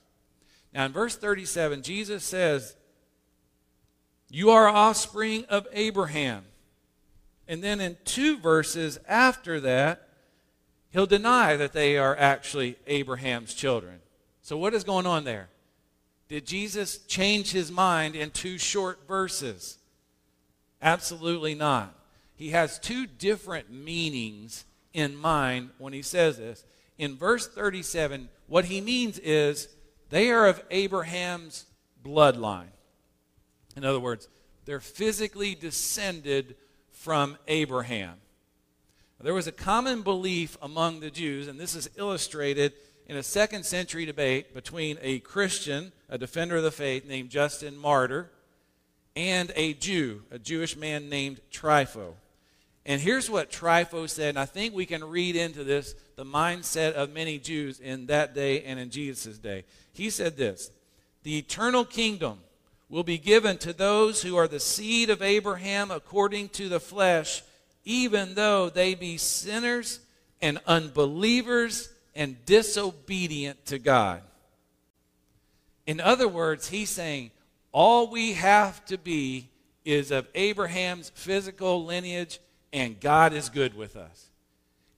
Now, 0.71 0.85
in 0.85 0.91
verse 0.91 1.15
37, 1.15 1.81
Jesus 1.81 2.23
says, 2.23 2.75
You 4.29 4.51
are 4.51 4.67
offspring 4.67 5.45
of 5.45 5.65
Abraham. 5.73 6.45
And 7.47 7.63
then 7.63 7.79
in 7.79 7.97
two 8.03 8.37
verses 8.37 8.99
after 9.07 9.59
that, 9.61 10.09
he'll 10.89 11.05
deny 11.05 11.55
that 11.55 11.73
they 11.73 11.97
are 11.97 12.15
actually 12.17 12.77
Abraham's 12.87 13.53
children. 13.53 13.99
So, 14.41 14.57
what 14.57 14.73
is 14.73 14.83
going 14.83 15.05
on 15.05 15.23
there? 15.23 15.49
Did 16.27 16.45
Jesus 16.45 16.97
change 17.07 17.51
his 17.51 17.71
mind 17.71 18.15
in 18.15 18.31
two 18.31 18.57
short 18.57 19.07
verses? 19.07 19.77
Absolutely 20.81 21.55
not. 21.55 21.93
He 22.35 22.49
has 22.49 22.79
two 22.79 23.07
different 23.07 23.71
meanings 23.71 24.65
in 24.93 25.15
mind 25.15 25.69
when 25.77 25.93
he 25.93 26.01
says 26.01 26.37
this. 26.37 26.65
In 26.97 27.15
verse 27.15 27.47
37, 27.47 28.29
what 28.47 28.65
he 28.65 28.81
means 28.81 29.19
is 29.19 29.69
they 30.09 30.29
are 30.31 30.47
of 30.47 30.63
Abraham's 30.69 31.65
bloodline. 32.03 32.71
In 33.75 33.85
other 33.85 33.99
words, 33.99 34.27
they're 34.65 34.79
physically 34.79 35.55
descended 35.55 36.55
from 36.97 37.37
Abraham. 37.47 38.15
There 39.21 39.33
was 39.33 39.47
a 39.47 39.51
common 39.51 40.01
belief 40.01 40.57
among 40.61 40.99
the 40.99 41.09
Jews, 41.09 41.47
and 41.47 41.59
this 41.59 41.75
is 41.75 41.89
illustrated 41.95 42.73
in 43.05 43.15
a 43.15 43.23
second 43.23 43.65
century 43.65 44.05
debate 44.05 44.53
between 44.53 44.97
a 45.01 45.19
Christian, 45.19 45.91
a 46.09 46.17
defender 46.17 46.57
of 46.57 46.63
the 46.63 46.71
faith 46.71 47.07
named 47.07 47.29
Justin 47.29 47.77
Martyr, 47.77 48.29
and 49.15 49.51
a 49.55 49.73
Jew, 49.73 50.23
a 50.31 50.39
Jewish 50.39 50.75
man 50.75 51.07
named 51.07 51.39
Trypho. 51.51 52.13
And 52.85 52.99
here's 52.99 53.29
what 53.29 53.51
Trypho 53.51 54.09
said, 54.09 54.29
and 54.29 54.39
I 54.39 54.45
think 54.45 54.73
we 54.73 54.85
can 54.85 55.03
read 55.03 55.35
into 55.35 55.63
this 55.63 55.95
the 56.15 56.25
mindset 56.25 56.93
of 56.93 57.13
many 57.13 57.37
Jews 57.37 57.79
in 57.79 58.07
that 58.07 58.33
day 58.33 58.63
and 58.63 58.79
in 58.79 58.89
Jesus' 58.89 59.37
day. 59.37 59.65
He 59.93 60.09
said 60.09 60.35
this 60.35 60.71
The 61.23 61.37
eternal 61.37 61.85
kingdom 61.85 62.39
will 62.89 63.03
be 63.03 63.17
given 63.17 63.57
to 63.57 63.73
those 63.73 64.21
who 64.21 64.35
are 64.35 64.47
the 64.47 64.59
seed 64.59 65.09
of 65.09 65.21
Abraham 65.21 65.91
according 65.91 66.49
to 66.49 66.69
the 66.69 66.79
flesh, 66.79 67.43
even 67.83 68.33
though 68.33 68.69
they 68.69 68.95
be 68.95 69.17
sinners 69.17 69.99
and 70.41 70.59
unbelievers 70.65 71.89
and 72.15 72.43
disobedient 72.45 73.65
to 73.65 73.79
God. 73.79 74.21
In 75.85 75.99
other 75.99 76.27
words, 76.27 76.69
he's 76.69 76.89
saying 76.89 77.31
all 77.71 78.09
we 78.09 78.33
have 78.33 78.83
to 78.85 78.97
be 78.97 79.49
is 79.85 80.11
of 80.11 80.27
Abraham's 80.35 81.09
physical 81.11 81.85
lineage 81.85 82.39
and 82.73 82.99
God 82.99 83.33
is 83.33 83.49
good 83.49 83.75
with 83.75 83.95
us. 83.95 84.29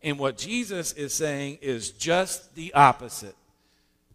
And 0.01 0.17
what 0.17 0.38
Jesus 0.38 0.93
is 0.93 1.13
saying 1.13 1.60
is 1.62 1.91
just 1.91 2.55
the 2.55 2.74
opposite. 2.74 3.36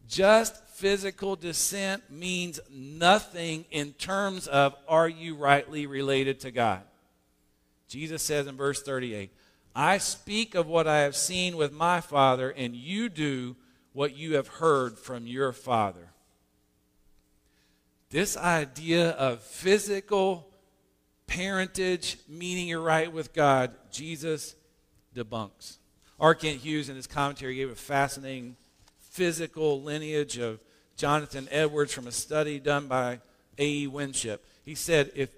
Just 0.08 0.63
physical 0.74 1.36
descent 1.36 2.10
means 2.10 2.58
nothing 2.68 3.64
in 3.70 3.92
terms 3.92 4.48
of 4.48 4.74
are 4.88 5.08
you 5.08 5.36
rightly 5.36 5.86
related 5.86 6.40
to 6.40 6.50
God. 6.50 6.82
Jesus 7.88 8.22
says 8.22 8.48
in 8.48 8.56
verse 8.56 8.82
38, 8.82 9.30
I 9.76 9.98
speak 9.98 10.56
of 10.56 10.66
what 10.66 10.88
I 10.88 11.00
have 11.00 11.14
seen 11.14 11.56
with 11.56 11.72
my 11.72 12.00
Father, 12.00 12.50
and 12.50 12.74
you 12.74 13.08
do 13.08 13.54
what 13.92 14.16
you 14.16 14.34
have 14.34 14.48
heard 14.48 14.98
from 14.98 15.28
your 15.28 15.52
Father. 15.52 16.10
This 18.10 18.36
idea 18.36 19.10
of 19.10 19.42
physical 19.42 20.48
parentage, 21.28 22.18
meaning 22.28 22.66
you're 22.66 22.80
right 22.80 23.12
with 23.12 23.32
God, 23.32 23.72
Jesus 23.92 24.56
debunks. 25.14 25.78
R. 26.18 26.34
Kent 26.34 26.60
Hughes, 26.60 26.88
in 26.88 26.96
his 26.96 27.06
commentary, 27.06 27.54
gave 27.54 27.70
a 27.70 27.76
fascinating 27.76 28.56
physical 29.14 29.80
lineage 29.80 30.38
of 30.38 30.58
Jonathan 30.96 31.46
Edwards 31.52 31.92
from 31.92 32.08
a 32.08 32.12
study 32.12 32.58
done 32.58 32.88
by 32.88 33.20
A.E. 33.58 33.86
Winship. 33.86 34.44
He 34.64 34.74
said, 34.74 35.12
if, 35.14 35.30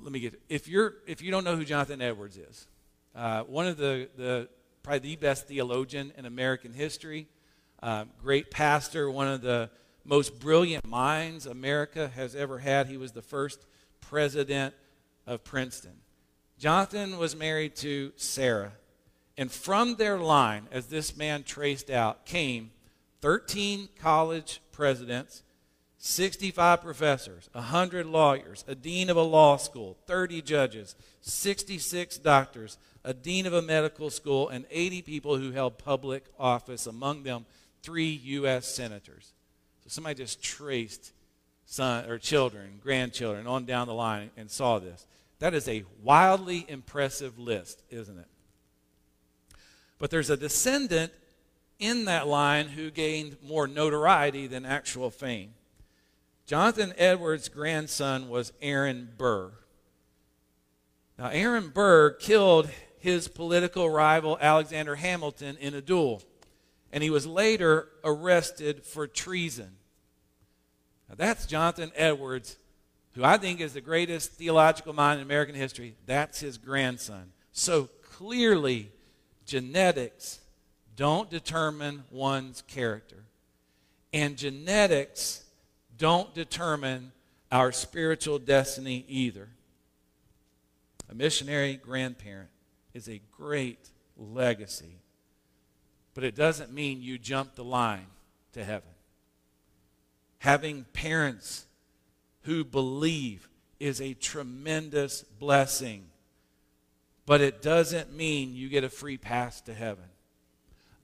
let 0.00 0.10
me 0.10 0.20
get, 0.20 0.40
if, 0.48 0.68
you're, 0.68 0.94
if 1.06 1.20
you 1.20 1.30
don't 1.30 1.44
know 1.44 1.54
who 1.54 1.66
Jonathan 1.66 2.00
Edwards 2.00 2.38
is, 2.38 2.66
uh, 3.14 3.42
one 3.42 3.66
of 3.66 3.76
the, 3.76 4.08
the, 4.16 4.48
probably 4.82 5.00
the 5.00 5.16
best 5.16 5.46
theologian 5.46 6.14
in 6.16 6.24
American 6.24 6.72
history, 6.72 7.28
uh, 7.82 8.06
great 8.22 8.50
pastor, 8.50 9.10
one 9.10 9.28
of 9.28 9.42
the 9.42 9.68
most 10.02 10.40
brilliant 10.40 10.86
minds 10.86 11.44
America 11.44 12.10
has 12.14 12.34
ever 12.34 12.58
had. 12.58 12.86
He 12.86 12.96
was 12.96 13.12
the 13.12 13.20
first 13.20 13.66
president 14.00 14.74
of 15.26 15.44
Princeton. 15.44 15.98
Jonathan 16.58 17.18
was 17.18 17.36
married 17.36 17.76
to 17.76 18.12
Sarah. 18.16 18.72
And 19.36 19.50
from 19.50 19.96
their 19.96 20.18
line, 20.18 20.68
as 20.70 20.86
this 20.86 21.16
man 21.16 21.42
traced 21.42 21.90
out, 21.90 22.26
came 22.26 22.70
13 23.20 23.88
college 23.98 24.60
presidents, 24.72 25.42
65 25.98 26.82
professors, 26.82 27.48
100 27.52 28.06
lawyers, 28.06 28.64
a 28.66 28.74
dean 28.74 29.08
of 29.08 29.16
a 29.16 29.22
law 29.22 29.56
school, 29.56 29.96
30 30.06 30.42
judges, 30.42 30.96
66 31.20 32.18
doctors, 32.18 32.76
a 33.04 33.14
dean 33.14 33.46
of 33.46 33.52
a 33.52 33.62
medical 33.62 34.10
school, 34.10 34.48
and 34.48 34.64
80 34.70 35.02
people 35.02 35.36
who 35.36 35.52
held 35.52 35.78
public 35.78 36.24
office, 36.38 36.86
among 36.86 37.22
them 37.22 37.46
three 37.82 38.10
U.S. 38.10 38.66
senators. 38.66 39.32
So 39.82 39.88
somebody 39.88 40.16
just 40.16 40.42
traced 40.42 41.12
son 41.64 42.08
or 42.08 42.18
children, 42.18 42.80
grandchildren 42.82 43.46
on 43.46 43.64
down 43.64 43.86
the 43.86 43.94
line 43.94 44.30
and 44.36 44.50
saw 44.50 44.78
this. 44.78 45.06
That 45.38 45.54
is 45.54 45.68
a 45.68 45.84
wildly 46.02 46.64
impressive 46.68 47.38
list, 47.38 47.82
isn't 47.90 48.18
it? 48.18 48.26
But 50.02 50.10
there's 50.10 50.30
a 50.30 50.36
descendant 50.36 51.12
in 51.78 52.06
that 52.06 52.26
line 52.26 52.66
who 52.66 52.90
gained 52.90 53.36
more 53.40 53.68
notoriety 53.68 54.48
than 54.48 54.66
actual 54.66 55.10
fame. 55.10 55.50
Jonathan 56.44 56.92
Edwards' 56.98 57.48
grandson 57.48 58.28
was 58.28 58.52
Aaron 58.60 59.10
Burr. 59.16 59.52
Now, 61.16 61.28
Aaron 61.28 61.68
Burr 61.68 62.10
killed 62.14 62.68
his 62.98 63.28
political 63.28 63.88
rival 63.88 64.36
Alexander 64.40 64.96
Hamilton 64.96 65.56
in 65.60 65.72
a 65.72 65.80
duel, 65.80 66.24
and 66.92 67.04
he 67.04 67.10
was 67.10 67.24
later 67.24 67.88
arrested 68.02 68.84
for 68.84 69.06
treason. 69.06 69.76
Now, 71.08 71.14
that's 71.16 71.46
Jonathan 71.46 71.92
Edwards, 71.94 72.56
who 73.14 73.22
I 73.22 73.36
think 73.36 73.60
is 73.60 73.74
the 73.74 73.80
greatest 73.80 74.32
theological 74.32 74.94
mind 74.94 75.20
in 75.20 75.26
American 75.26 75.54
history. 75.54 75.94
That's 76.06 76.40
his 76.40 76.58
grandson. 76.58 77.30
So 77.52 77.88
clearly, 78.02 78.90
genetics 79.46 80.40
don't 80.96 81.30
determine 81.30 82.04
one's 82.10 82.62
character. 82.62 83.24
And 84.12 84.36
genetics 84.36 85.42
don't 85.96 86.34
determine 86.34 87.12
our 87.50 87.72
spiritual 87.72 88.38
destiny 88.38 89.04
either. 89.08 89.48
A 91.10 91.14
missionary 91.14 91.76
grandparent 91.76 92.50
is 92.94 93.08
a 93.08 93.20
great 93.36 93.88
legacy, 94.16 94.98
but 96.14 96.24
it 96.24 96.34
doesn't 96.34 96.72
mean 96.72 97.02
you 97.02 97.18
jump 97.18 97.54
the 97.54 97.64
line 97.64 98.06
to 98.52 98.64
heaven 98.64 98.92
having 100.42 100.84
parents 100.92 101.66
who 102.42 102.64
believe 102.64 103.48
is 103.78 104.00
a 104.00 104.12
tremendous 104.14 105.22
blessing. 105.22 106.04
But 107.32 107.40
it 107.40 107.62
doesn't 107.62 108.14
mean 108.14 108.54
you 108.54 108.68
get 108.68 108.84
a 108.84 108.90
free 108.90 109.16
pass 109.16 109.62
to 109.62 109.72
heaven. 109.72 110.04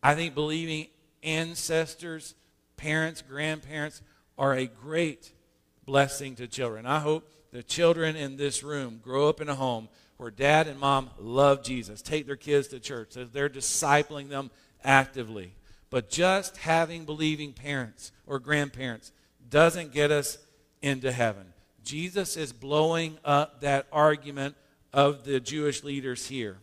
I 0.03 0.15
think 0.15 0.35
believing 0.35 0.89
ancestors, 1.23 2.35
parents, 2.77 3.23
grandparents 3.23 4.03
are 4.37 4.53
a 4.53 4.67
great 4.67 5.33
blessing 5.87 6.35
to 6.35 6.47
children. 6.47 6.85
I 6.85 6.99
hope 6.99 7.33
the 7.51 7.63
children 7.63 8.15
in 8.15 8.37
this 8.37 8.63
room 8.63 9.01
grow 9.03 9.31
up 9.31 9.41
in 9.41 9.49
a 9.49 9.55
home 9.55 9.89
where 10.19 10.31
dad 10.31 10.69
and 10.69 10.79
mom 10.79 11.09
love 11.19 11.63
Jesus, 11.63 12.03
take 12.03 12.27
their 12.27 12.37
kids 12.37 12.69
to 12.69 12.79
church, 12.79 13.15
that 13.15 13.33
they're 13.33 13.49
discipling 13.49 14.29
them 14.29 14.51
actively. 14.85 15.55
But 15.89 16.11
just 16.11 16.59
having 16.59 17.07
believing 17.07 17.55
parents 17.55 18.13
or 18.27 18.39
grandparents 18.39 19.13
doesn't 19.49 19.95
get 19.95 20.11
us 20.11 20.37
into 20.83 21.11
heaven. 21.11 21.55
Jesus 21.85 22.37
is 22.37 22.53
blowing 22.53 23.17
up 23.25 23.63
that 23.63 23.87
argument 23.91 24.57
of 24.93 25.25
the 25.25 25.41
Jewish 25.41 25.85
leaders 25.85 26.27
here. 26.27 26.59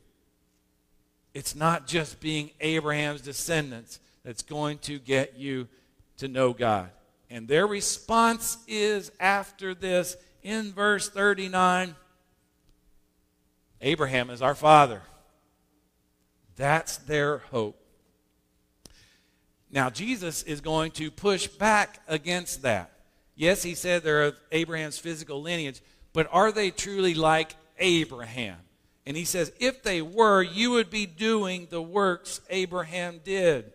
It's 1.34 1.56
not 1.56 1.88
just 1.88 2.20
being 2.20 2.52
Abraham's 2.62 3.22
descendants 3.22 4.00
that's 4.24 4.42
going 4.42 4.78
to 4.80 5.00
get 5.00 5.38
you 5.38 5.68
to 6.18 6.28
know 6.28 6.54
God. 6.54 6.90
And 7.30 7.48
their 7.48 7.68
response 7.68 8.58
is 8.68 9.12
after 9.20 9.74
this 9.74 10.16
in 10.44 10.72
verse 10.72 11.10
39 11.10 11.96
Abraham 13.82 14.30
is 14.30 14.42
our 14.42 14.56
father. 14.56 15.02
That's 16.56 16.98
their 16.98 17.40
hope. 17.40 17.80
Now, 19.70 19.90
Jesus 19.90 20.42
is 20.44 20.62
going 20.62 20.92
to 20.92 21.12
push 21.12 21.48
back 21.48 22.00
against 22.08 22.62
that. 22.62 22.92
Yes, 23.36 23.62
he 23.62 23.76
said 23.76 24.02
they're 24.02 24.24
of 24.24 24.40
Abraham's 24.52 24.98
physical 24.98 25.42
lineage, 25.42 25.82
but 26.14 26.30
are 26.32 26.52
they 26.52 26.72
truly 26.72 27.14
like 27.14 27.56
Abraham? 27.80 28.58
And 29.06 29.16
he 29.16 29.26
says, 29.26 29.52
if 29.60 29.84
they 29.84 30.02
were, 30.02 30.42
you 30.42 30.72
would 30.72 30.90
be 30.90 31.06
doing 31.06 31.68
the 31.70 31.82
works 31.82 32.42
Abraham 32.50 33.22
did. 33.24 33.72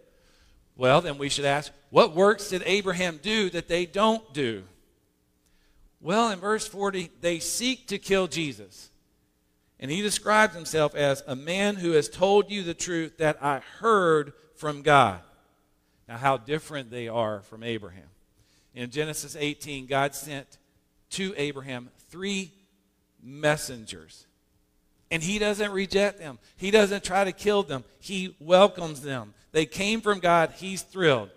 Well, 0.77 1.01
then 1.01 1.19
we 1.19 1.29
should 1.29 1.45
ask, 1.45 1.73
what 1.91 2.15
works 2.15 2.49
did 2.49 2.63
Abraham 2.67 3.21
do 3.23 3.51
that 3.51 3.69
they 3.69 3.87
don't 3.87 4.33
do? 4.33 4.65
Well, 6.01 6.31
in 6.31 6.39
verse 6.39 6.67
40, 6.67 7.11
they 7.21 7.39
seek 7.39 7.89
to 7.89 7.99
kill 7.99 8.27
Jesus. 8.27 8.91
And 9.79 9.91
he 9.91 10.03
describes 10.03 10.55
himself 10.55 10.95
as 10.95 11.23
a 11.27 11.37
man 11.37 11.77
who 11.77 11.93
has 11.93 12.09
told 12.09 12.51
you 12.51 12.63
the 12.63 12.75
truth 12.75 13.19
that 13.19 13.43
I 13.43 13.61
heard 13.79 14.33
from 14.57 14.83
God. 14.83 15.21
Now, 16.09 16.17
how 16.17 16.39
different 16.39 16.91
they 16.91 17.09
are 17.09 17.41
from 17.43 17.63
Abraham. 17.63 18.09
In 18.75 18.91
Genesis 18.91 19.37
18, 19.39 19.87
God 19.87 20.15
sent 20.15 20.59
to 21.11 21.35
Abraham 21.37 21.91
three 22.09 22.53
messengers. 23.23 24.27
And 25.11 25.23
he 25.23 25.39
doesn't 25.39 25.73
reject 25.73 26.19
them, 26.19 26.39
he 26.57 26.71
doesn't 26.71 27.05
try 27.05 27.25
to 27.25 27.33
kill 27.33 27.63
them, 27.63 27.85
he 27.99 28.37
welcomes 28.39 29.03
them. 29.03 29.35
They 29.53 29.67
came 29.67 30.01
from 30.01 30.21
God, 30.21 30.55
he's 30.57 30.83
thrilled. 30.83 31.31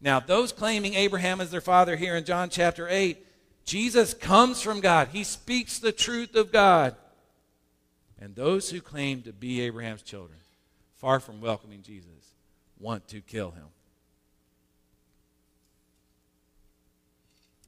Now, 0.00 0.20
those 0.20 0.52
claiming 0.52 0.94
Abraham 0.94 1.40
as 1.40 1.50
their 1.50 1.62
father 1.62 1.96
here 1.96 2.16
in 2.16 2.24
John 2.24 2.50
chapter 2.50 2.86
8, 2.88 3.24
Jesus 3.64 4.14
comes 4.14 4.62
from 4.62 4.80
God. 4.80 5.08
He 5.08 5.24
speaks 5.24 5.78
the 5.78 5.92
truth 5.92 6.36
of 6.36 6.52
God. 6.52 6.94
And 8.20 8.34
those 8.34 8.70
who 8.70 8.80
claim 8.80 9.22
to 9.22 9.32
be 9.32 9.60
Abraham's 9.62 10.02
children, 10.02 10.38
far 10.94 11.18
from 11.18 11.40
welcoming 11.40 11.82
Jesus, 11.82 12.34
want 12.78 13.08
to 13.08 13.20
kill 13.20 13.50
him. 13.50 13.66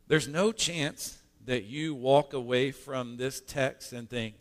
There's 0.07 0.29
no 0.29 0.53
chance 0.53 1.18
that 1.49 1.65
you 1.65 1.95
walk 1.95 2.35
away 2.35 2.71
from 2.71 3.17
this 3.17 3.41
text 3.41 3.95
and 3.95 4.09
think, 4.09 4.35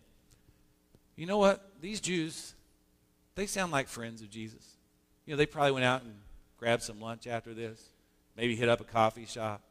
you 1.16 1.26
know 1.26 1.38
what? 1.38 1.72
These 1.80 2.02
Jews, 2.02 2.54
they 3.36 3.46
sound 3.46 3.72
like 3.72 3.88
friends 3.88 4.22
of 4.22 4.30
Jesus. 4.30 4.76
You 5.26 5.34
know, 5.34 5.38
they 5.38 5.46
probably 5.46 5.72
went 5.72 5.86
out 5.86 6.04
and 6.04 6.16
grabbed 6.58 6.84
some 6.84 7.00
lunch 7.00 7.26
after 7.26 7.54
this, 7.54 7.82
maybe 8.36 8.58
hit 8.58 8.68
up 8.68 8.82
a 8.82 8.84
coffee 8.84 9.26
shop. 9.26 9.62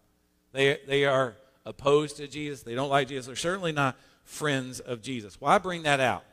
They, 0.52 0.78
they 0.88 1.04
are 1.04 1.36
opposed 1.66 2.16
to 2.16 2.26
Jesus. 2.26 2.62
They 2.62 2.74
don't 2.74 2.88
like 2.88 3.08
Jesus. 3.08 3.26
They're 3.26 3.36
certainly 3.36 3.72
not 3.72 3.98
friends 4.24 4.80
of 4.80 5.02
Jesus. 5.02 5.38
Why 5.38 5.58
bring 5.58 5.82
that 5.82 6.00
out? 6.00 6.24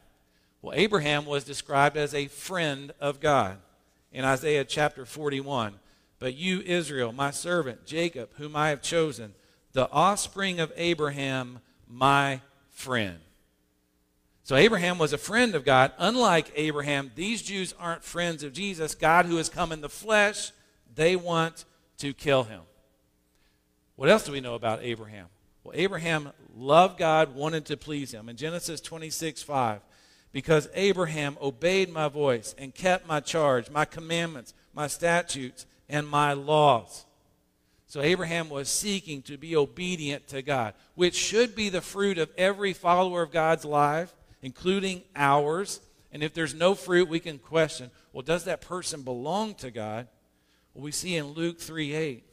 Well, 0.62 0.74
Abraham 0.74 1.26
was 1.26 1.44
described 1.44 1.98
as 1.98 2.14
a 2.14 2.28
friend 2.28 2.94
of 3.02 3.20
God 3.20 3.58
in 4.14 4.24
Isaiah 4.24 4.64
chapter 4.64 5.06
41. 5.06 5.74
But 6.18 6.36
you, 6.36 6.62
Israel, 6.62 7.12
my 7.12 7.32
servant, 7.32 7.86
Jacob, 7.86 8.30
whom 8.38 8.56
I 8.56 8.70
have 8.70 8.82
chosen, 8.82 9.34
the 9.74 9.90
offspring 9.92 10.60
of 10.60 10.72
Abraham, 10.76 11.60
my 11.88 12.42
friend. 12.70 13.20
So 14.44 14.56
Abraham 14.56 14.98
was 14.98 15.14
a 15.14 15.18
friend 15.18 15.56
of 15.56 15.64
God. 15.64 15.92
Unlike 15.98 16.52
Abraham, 16.56 17.12
these 17.16 17.42
Jews 17.42 17.74
aren't 17.80 18.04
friends 18.04 18.44
of 18.44 18.54
Jesus. 18.54 18.94
God, 18.94 19.26
who 19.26 19.38
has 19.38 19.50
come 19.50 19.72
in 19.72 19.82
the 19.82 19.90
flesh, 19.90 20.52
they 20.94 21.16
want 21.16 21.66
to 21.98 22.14
kill 22.14 22.44
him. 22.44 22.62
What 23.96 24.10
else 24.10 24.26
do 24.26 24.32
we 24.32 24.42
know 24.42 24.56
about 24.56 24.84
Abraham? 24.84 25.28
Well, 25.64 25.76
Abraham 25.78 26.32
loved 26.56 26.98
God, 26.98 27.36
wanted 27.36 27.66
to 27.68 27.78
please 27.78 28.14
him. 28.14 28.28
In 28.28 28.36
Genesis 28.36 28.82
26 28.82 29.42
5, 29.44 29.80
because 30.34 30.68
Abraham 30.74 31.38
obeyed 31.42 31.90
my 31.90 32.10
voice 32.10 32.54
and 32.58 32.76
kept 32.76 33.08
my 33.08 33.22
charge, 33.22 33.70
my 33.70 33.86
commandments, 33.86 34.54
my 34.74 34.88
statutes, 34.88 35.66
and 35.88 36.08
my 36.08 36.34
laws. 36.34 37.06
So 37.94 38.02
Abraham 38.02 38.50
was 38.50 38.70
seeking 38.70 39.22
to 39.22 39.38
be 39.38 39.56
obedient 39.56 40.28
to 40.30 40.42
God, 40.42 40.74
which 40.96 41.14
should 41.14 41.56
be 41.56 41.70
the 41.70 41.80
fruit 41.80 42.18
of 42.18 42.32
every 42.40 42.74
follower 42.74 43.22
of 43.22 43.30
God's 43.30 43.66
life, 43.66 44.16
including 44.42 45.04
ours. 45.16 45.80
And 46.12 46.24
if 46.24 46.34
there's 46.34 46.56
no 46.56 46.74
fruit, 46.74 47.08
we 47.08 47.20
can 47.20 47.38
question, 47.38 47.92
well, 48.12 48.24
does 48.24 48.46
that 48.46 48.62
person 48.62 49.04
belong 49.04 49.54
to 49.58 49.70
God? 49.70 50.08
Well, 50.74 50.84
we 50.84 50.92
see 50.92 51.16
in 51.18 51.34
Luke 51.34 51.60
3 51.60 51.94
8, 51.94 52.24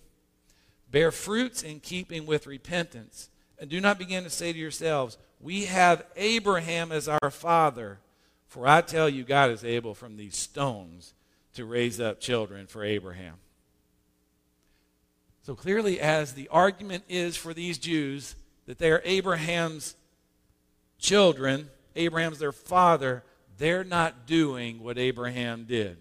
bear 0.90 1.12
fruits 1.12 1.62
in 1.62 1.80
keeping 1.80 2.24
with 2.24 2.46
repentance, 2.46 3.28
and 3.58 3.68
do 3.68 3.82
not 3.82 3.98
begin 3.98 4.24
to 4.24 4.30
say 4.30 4.54
to 4.54 4.58
yourselves, 4.58 5.18
we 5.40 5.66
have 5.66 6.06
Abraham 6.16 6.90
as 6.90 7.06
our 7.06 7.30
father. 7.30 7.98
For 8.46 8.66
I 8.66 8.80
tell 8.80 9.10
you, 9.10 9.24
God 9.24 9.50
is 9.50 9.62
able 9.62 9.94
from 9.94 10.16
these 10.16 10.38
stones 10.38 11.12
to 11.52 11.66
raise 11.66 12.00
up 12.00 12.18
children 12.18 12.66
for 12.66 12.82
Abraham. 12.82 13.34
So 15.50 15.56
clearly, 15.56 15.98
as 15.98 16.34
the 16.34 16.46
argument 16.46 17.02
is 17.08 17.36
for 17.36 17.52
these 17.52 17.76
Jews 17.76 18.36
that 18.66 18.78
they 18.78 18.92
are 18.92 19.02
Abraham's 19.04 19.96
children, 21.00 21.68
Abraham's 21.96 22.38
their 22.38 22.52
father, 22.52 23.24
they're 23.58 23.82
not 23.82 24.28
doing 24.28 24.80
what 24.80 24.96
Abraham 24.96 25.64
did. 25.64 25.96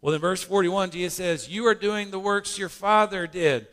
Well, 0.00 0.14
in 0.14 0.20
verse 0.20 0.40
41, 0.44 0.92
Jesus 0.92 1.14
says, 1.14 1.48
You 1.48 1.66
are 1.66 1.74
doing 1.74 2.12
the 2.12 2.20
works 2.20 2.56
your 2.56 2.68
father 2.68 3.26
did. 3.26 3.66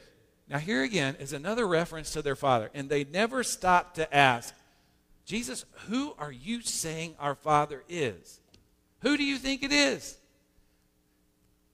Now, 0.49 0.57
here 0.57 0.81
again 0.81 1.15
is 1.19 1.31
another 1.31 1.67
reference 1.67 2.09
to 2.13 2.23
their 2.23 2.35
father. 2.35 2.71
And 2.73 2.89
they 2.89 3.03
never 3.03 3.43
stop 3.43 3.93
to 3.93 4.11
ask, 4.11 4.51
Jesus, 5.25 5.63
who 5.89 6.15
are 6.17 6.31
you 6.31 6.61
saying 6.61 7.13
our 7.19 7.35
Father 7.35 7.83
is? 7.87 8.39
Who 9.01 9.15
do 9.15 9.23
you 9.23 9.37
think 9.37 9.61
it 9.61 9.71
is? 9.71 10.17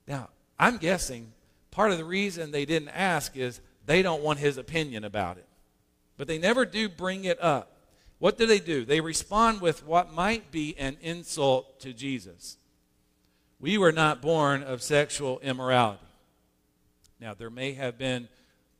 Now, 0.06 0.28
I'm 0.58 0.76
guessing 0.76 1.32
part 1.78 1.92
of 1.92 1.98
the 1.98 2.04
reason 2.04 2.50
they 2.50 2.64
didn't 2.64 2.88
ask 2.88 3.36
is 3.36 3.60
they 3.86 4.02
don't 4.02 4.20
want 4.20 4.40
his 4.40 4.58
opinion 4.58 5.04
about 5.04 5.36
it. 5.36 5.46
But 6.16 6.26
they 6.26 6.36
never 6.36 6.66
do 6.66 6.88
bring 6.88 7.24
it 7.24 7.40
up. 7.40 7.76
What 8.18 8.36
do 8.36 8.46
they 8.46 8.58
do? 8.58 8.84
They 8.84 9.00
respond 9.00 9.60
with 9.60 9.86
what 9.86 10.12
might 10.12 10.50
be 10.50 10.76
an 10.76 10.96
insult 11.00 11.78
to 11.82 11.92
Jesus. 11.92 12.56
We 13.60 13.78
were 13.78 13.92
not 13.92 14.20
born 14.20 14.64
of 14.64 14.82
sexual 14.82 15.38
immorality. 15.38 16.02
Now, 17.20 17.34
there 17.34 17.48
may 17.48 17.74
have 17.74 17.96
been 17.96 18.26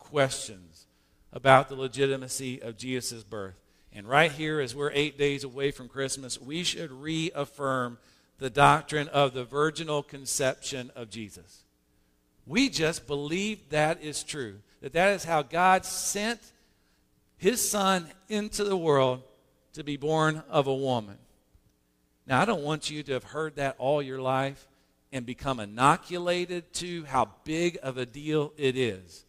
questions 0.00 0.86
about 1.32 1.68
the 1.68 1.76
legitimacy 1.76 2.60
of 2.60 2.76
Jesus' 2.76 3.22
birth. 3.22 3.60
And 3.92 4.08
right 4.08 4.32
here, 4.32 4.58
as 4.58 4.74
we're 4.74 4.90
eight 4.92 5.16
days 5.16 5.44
away 5.44 5.70
from 5.70 5.86
Christmas, 5.86 6.40
we 6.40 6.64
should 6.64 6.90
reaffirm 6.90 7.98
the 8.38 8.50
doctrine 8.50 9.06
of 9.06 9.34
the 9.34 9.44
virginal 9.44 10.02
conception 10.02 10.90
of 10.96 11.10
Jesus. 11.10 11.62
We 12.48 12.70
just 12.70 13.06
believe 13.06 13.68
that 13.68 14.02
is 14.02 14.24
true, 14.24 14.56
that 14.80 14.94
that 14.94 15.12
is 15.12 15.22
how 15.22 15.42
God 15.42 15.84
sent 15.84 16.40
his 17.36 17.66
son 17.68 18.08
into 18.28 18.64
the 18.64 18.76
world 18.76 19.22
to 19.74 19.84
be 19.84 19.98
born 19.98 20.42
of 20.48 20.66
a 20.66 20.74
woman. 20.74 21.18
Now, 22.26 22.40
I 22.40 22.46
don't 22.46 22.62
want 22.62 22.90
you 22.90 23.02
to 23.02 23.12
have 23.12 23.24
heard 23.24 23.56
that 23.56 23.76
all 23.78 24.02
your 24.02 24.20
life 24.20 24.66
and 25.12 25.26
become 25.26 25.60
inoculated 25.60 26.72
to 26.74 27.04
how 27.04 27.30
big 27.44 27.78
of 27.82 27.98
a 27.98 28.06
deal 28.06 28.52
it 28.56 28.76
is. 28.76 29.24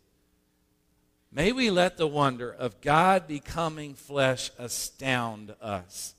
May 1.31 1.51
we 1.51 1.69
let 1.69 1.97
the 1.97 2.07
wonder 2.07 2.49
of 2.49 2.81
God 2.81 3.27
becoming 3.27 3.93
flesh 3.93 4.49
astound 4.57 5.55
us. 5.61 6.15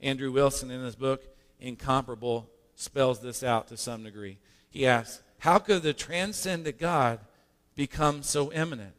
Andrew 0.00 0.30
Wilson, 0.30 0.70
in 0.70 0.82
his 0.82 0.94
book 0.94 1.24
Incomparable, 1.60 2.48
spells 2.76 3.18
this 3.18 3.42
out 3.42 3.66
to 3.68 3.76
some 3.76 4.04
degree. 4.04 4.38
He 4.70 4.86
asks, 4.86 5.22
How 5.38 5.58
could 5.58 5.82
the 5.82 5.92
transcendent 5.92 6.78
God 6.78 7.20
become 7.74 8.22
so 8.22 8.52
immanent? 8.52 8.94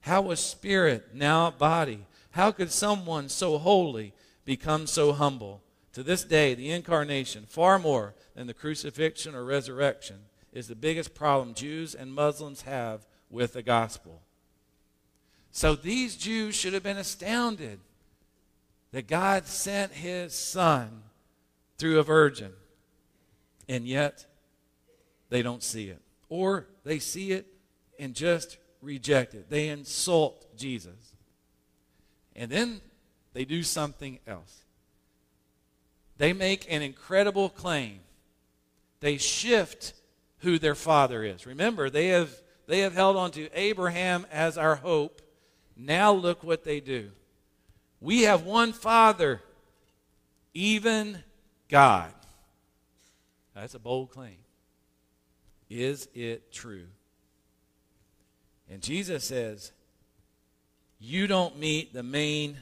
How 0.00 0.22
was 0.22 0.40
spirit 0.40 1.14
now 1.14 1.50
body? 1.50 2.06
How 2.32 2.50
could 2.50 2.70
someone 2.70 3.28
so 3.28 3.58
holy 3.58 4.14
become 4.44 4.86
so 4.86 5.12
humble? 5.12 5.62
To 5.94 6.02
this 6.02 6.24
day, 6.24 6.54
the 6.54 6.70
incarnation, 6.70 7.44
far 7.46 7.78
more 7.78 8.14
than 8.34 8.46
the 8.46 8.54
crucifixion 8.54 9.34
or 9.34 9.44
resurrection, 9.44 10.20
is 10.52 10.68
the 10.68 10.74
biggest 10.74 11.14
problem 11.14 11.54
Jews 11.54 11.94
and 11.94 12.12
Muslims 12.12 12.62
have 12.62 13.06
with 13.30 13.52
the 13.52 13.62
gospel. 13.62 14.22
So 15.50 15.74
these 15.74 16.16
Jews 16.16 16.54
should 16.54 16.72
have 16.72 16.82
been 16.82 16.96
astounded 16.96 17.80
that 18.92 19.06
God 19.06 19.46
sent 19.46 19.92
his 19.92 20.34
son 20.34 21.02
through 21.76 21.98
a 21.98 22.02
virgin. 22.02 22.52
And 23.68 23.86
yet, 23.86 24.26
they 25.32 25.40
don't 25.40 25.62
see 25.62 25.88
it. 25.88 26.02
Or 26.28 26.66
they 26.84 26.98
see 26.98 27.32
it 27.32 27.46
and 27.98 28.14
just 28.14 28.58
reject 28.82 29.32
it. 29.32 29.48
They 29.48 29.68
insult 29.68 30.44
Jesus. 30.58 31.14
And 32.36 32.50
then 32.50 32.82
they 33.32 33.46
do 33.46 33.62
something 33.62 34.18
else. 34.26 34.60
They 36.18 36.34
make 36.34 36.70
an 36.70 36.82
incredible 36.82 37.48
claim. 37.48 38.00
They 39.00 39.16
shift 39.16 39.94
who 40.40 40.58
their 40.58 40.74
father 40.74 41.24
is. 41.24 41.46
Remember, 41.46 41.88
they 41.88 42.08
have, 42.08 42.30
they 42.66 42.80
have 42.80 42.92
held 42.92 43.16
on 43.16 43.30
to 43.30 43.48
Abraham 43.58 44.26
as 44.30 44.58
our 44.58 44.76
hope. 44.76 45.22
Now 45.78 46.12
look 46.12 46.44
what 46.44 46.62
they 46.62 46.80
do. 46.80 47.10
We 48.02 48.22
have 48.22 48.42
one 48.42 48.74
father, 48.74 49.40
even 50.52 51.24
God. 51.70 52.12
That's 53.54 53.74
a 53.74 53.78
bold 53.78 54.10
claim. 54.10 54.41
Is 55.72 56.06
it 56.14 56.52
true? 56.52 56.84
And 58.70 58.82
Jesus 58.82 59.24
says, 59.24 59.72
You 61.00 61.26
don't 61.26 61.58
meet 61.58 61.94
the 61.94 62.02
main 62.02 62.58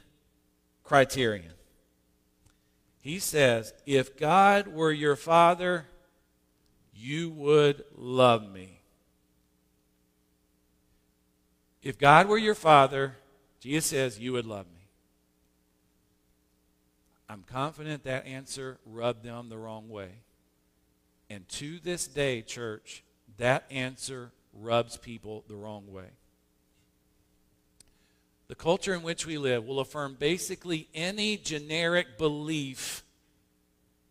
criterion. 0.85 1.55
He 3.03 3.19
says, 3.19 3.73
If 3.85 4.17
God 4.17 4.69
were 4.69 4.93
your 4.93 5.17
father, 5.17 5.87
you 6.95 7.31
would 7.31 7.83
love 7.97 8.49
me. 8.49 8.79
If 11.83 11.99
God 11.99 12.29
were 12.29 12.39
your 12.39 12.55
father, 12.55 13.17
Jesus 13.59 13.87
says, 13.87 14.21
you 14.21 14.35
would 14.35 14.47
love 14.47 14.67
me. 14.67 14.87
I'm 17.29 17.43
confident 17.43 18.05
that 18.05 18.27
answer 18.27 18.79
rubbed 18.85 19.25
them 19.25 19.49
the 19.49 19.59
wrong 19.59 19.89
way. 19.89 20.11
And 21.31 21.49
to 21.51 21.79
this 21.79 22.09
day, 22.09 22.43
church, 22.43 23.05
that 23.39 23.65
answer 23.71 24.33
rubs 24.53 24.97
people 24.97 25.45
the 25.49 25.55
wrong 25.55 25.91
way. 25.91 26.11
The 28.49 28.57
culture 28.57 28.93
in 28.93 29.03
which 29.03 29.27
we 29.27 29.39
live 29.39 29.65
will 29.65 29.79
affirm 29.79 30.17
basically 30.19 30.89
any 30.93 31.37
generic 31.37 32.19
belief 32.19 33.05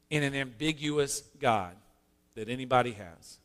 in 0.10 0.24
an 0.24 0.34
ambiguous 0.34 1.22
God 1.42 1.76
that 2.36 2.48
anybody 2.48 2.94
has. 2.94 3.38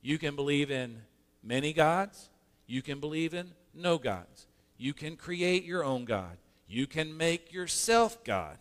You 0.00 0.16
can 0.18 0.34
believe 0.34 0.70
in 0.70 1.02
many 1.44 1.74
gods, 1.74 2.30
you 2.66 2.80
can 2.80 3.00
believe 3.00 3.34
in 3.34 3.50
no 3.74 3.98
gods. 3.98 4.46
You 4.78 4.94
can 4.94 5.16
create 5.16 5.64
your 5.64 5.84
own 5.84 6.04
God. 6.04 6.36
You 6.68 6.86
can 6.86 7.16
make 7.16 7.52
yourself 7.52 8.22
God. 8.24 8.56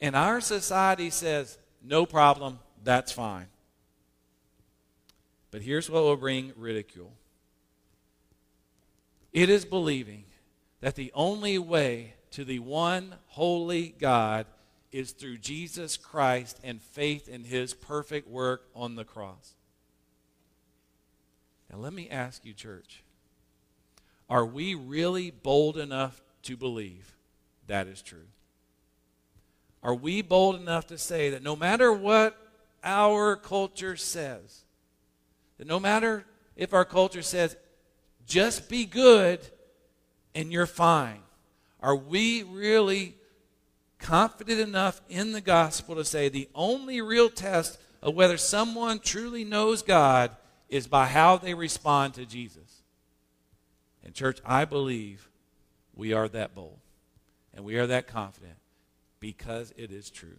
And 0.00 0.16
our 0.16 0.40
society 0.40 1.10
says, 1.10 1.56
no 1.82 2.04
problem, 2.04 2.58
that's 2.84 3.12
fine. 3.12 3.46
But 5.50 5.62
here's 5.62 5.90
what 5.90 6.02
will 6.02 6.16
bring 6.16 6.52
ridicule 6.56 7.12
it 9.32 9.48
is 9.48 9.64
believing 9.64 10.24
that 10.80 10.94
the 10.94 11.12
only 11.14 11.58
way 11.58 12.14
to 12.32 12.44
the 12.44 12.58
one 12.58 13.14
holy 13.28 13.94
God 13.98 14.46
is 14.90 15.12
through 15.12 15.38
Jesus 15.38 15.96
Christ 15.96 16.58
and 16.62 16.82
faith 16.82 17.28
in 17.28 17.44
his 17.44 17.72
perfect 17.72 18.28
work 18.28 18.68
on 18.74 18.94
the 18.94 19.04
cross. 19.04 19.54
Now, 21.70 21.78
let 21.78 21.94
me 21.94 22.10
ask 22.10 22.44
you, 22.44 22.52
church, 22.52 23.02
are 24.28 24.44
we 24.44 24.74
really 24.74 25.30
bold 25.30 25.78
enough 25.78 26.20
to 26.42 26.56
believe 26.56 27.14
that 27.66 27.86
is 27.86 28.02
true? 28.02 28.28
Are 29.82 29.94
we 29.94 30.20
bold 30.20 30.56
enough 30.56 30.86
to 30.88 30.98
say 30.98 31.30
that 31.30 31.42
no 31.42 31.56
matter 31.56 31.92
what 31.92 32.36
our 32.82 33.36
culture 33.36 33.96
says, 33.96 34.64
that 35.58 35.66
no 35.66 35.78
matter 35.78 36.24
if 36.56 36.72
our 36.72 36.84
culture 36.84 37.22
says, 37.22 37.56
just 38.26 38.68
be 38.68 38.84
good 38.84 39.40
and 40.34 40.52
you're 40.52 40.66
fine, 40.66 41.20
are 41.80 41.96
we 41.96 42.42
really 42.42 43.16
confident 43.98 44.60
enough 44.60 45.00
in 45.08 45.32
the 45.32 45.40
gospel 45.40 45.94
to 45.94 46.04
say 46.04 46.28
the 46.28 46.48
only 46.54 47.00
real 47.00 47.30
test 47.30 47.78
of 48.02 48.14
whether 48.14 48.36
someone 48.36 48.98
truly 48.98 49.44
knows 49.44 49.82
God 49.82 50.32
is 50.68 50.86
by 50.86 51.06
how 51.06 51.36
they 51.36 51.54
respond 51.54 52.14
to 52.14 52.26
Jesus. 52.26 52.82
And, 54.04 54.14
church, 54.14 54.40
I 54.44 54.64
believe 54.64 55.28
we 55.94 56.12
are 56.12 56.28
that 56.28 56.54
bold 56.54 56.78
and 57.54 57.64
we 57.64 57.76
are 57.76 57.86
that 57.86 58.08
confident 58.08 58.56
because 59.20 59.72
it 59.76 59.92
is 59.92 60.10
true. 60.10 60.38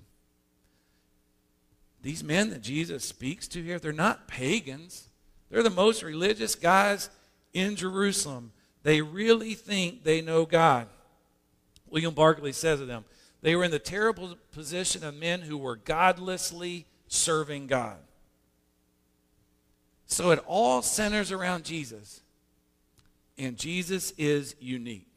These 2.04 2.24
men 2.24 2.50
that 2.50 2.62
Jesus 2.62 3.06
speaks 3.06 3.48
to 3.48 3.64
here, 3.64 3.80
they're 3.80 3.94
not 3.94 4.28
pagans. 4.28 5.08
They're 5.50 5.64
the 5.64 5.70
most 5.70 6.04
religious 6.04 6.54
guys 6.54 7.10
in 7.54 7.76
Jerusalem. 7.78 8.52
They 8.84 9.02
really 9.02 9.54
think 9.54 10.04
they 10.04 10.22
know 10.22 10.46
God. 10.46 10.88
William 11.90 12.14
Barclay 12.14 12.52
says 12.52 12.82
of 12.82 12.88
them, 12.88 13.06
they 13.42 13.56
were 13.56 13.64
in 13.64 13.72
the 13.72 13.80
terrible 13.80 14.36
position 14.52 15.04
of 15.04 15.16
men 15.16 15.42
who 15.42 15.58
were 15.58 15.78
godlessly 15.78 16.86
serving 17.08 17.68
God. 17.68 17.98
So 20.06 20.32
it 20.32 20.44
all 20.46 20.82
centers 20.82 21.32
around 21.32 21.64
Jesus. 21.64 22.22
And 23.38 23.58
Jesus 23.58 24.12
is 24.18 24.56
unique. 24.60 25.08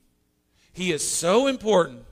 He 0.73 0.93
is 0.93 1.09
so 1.09 1.49
important 1.49 2.05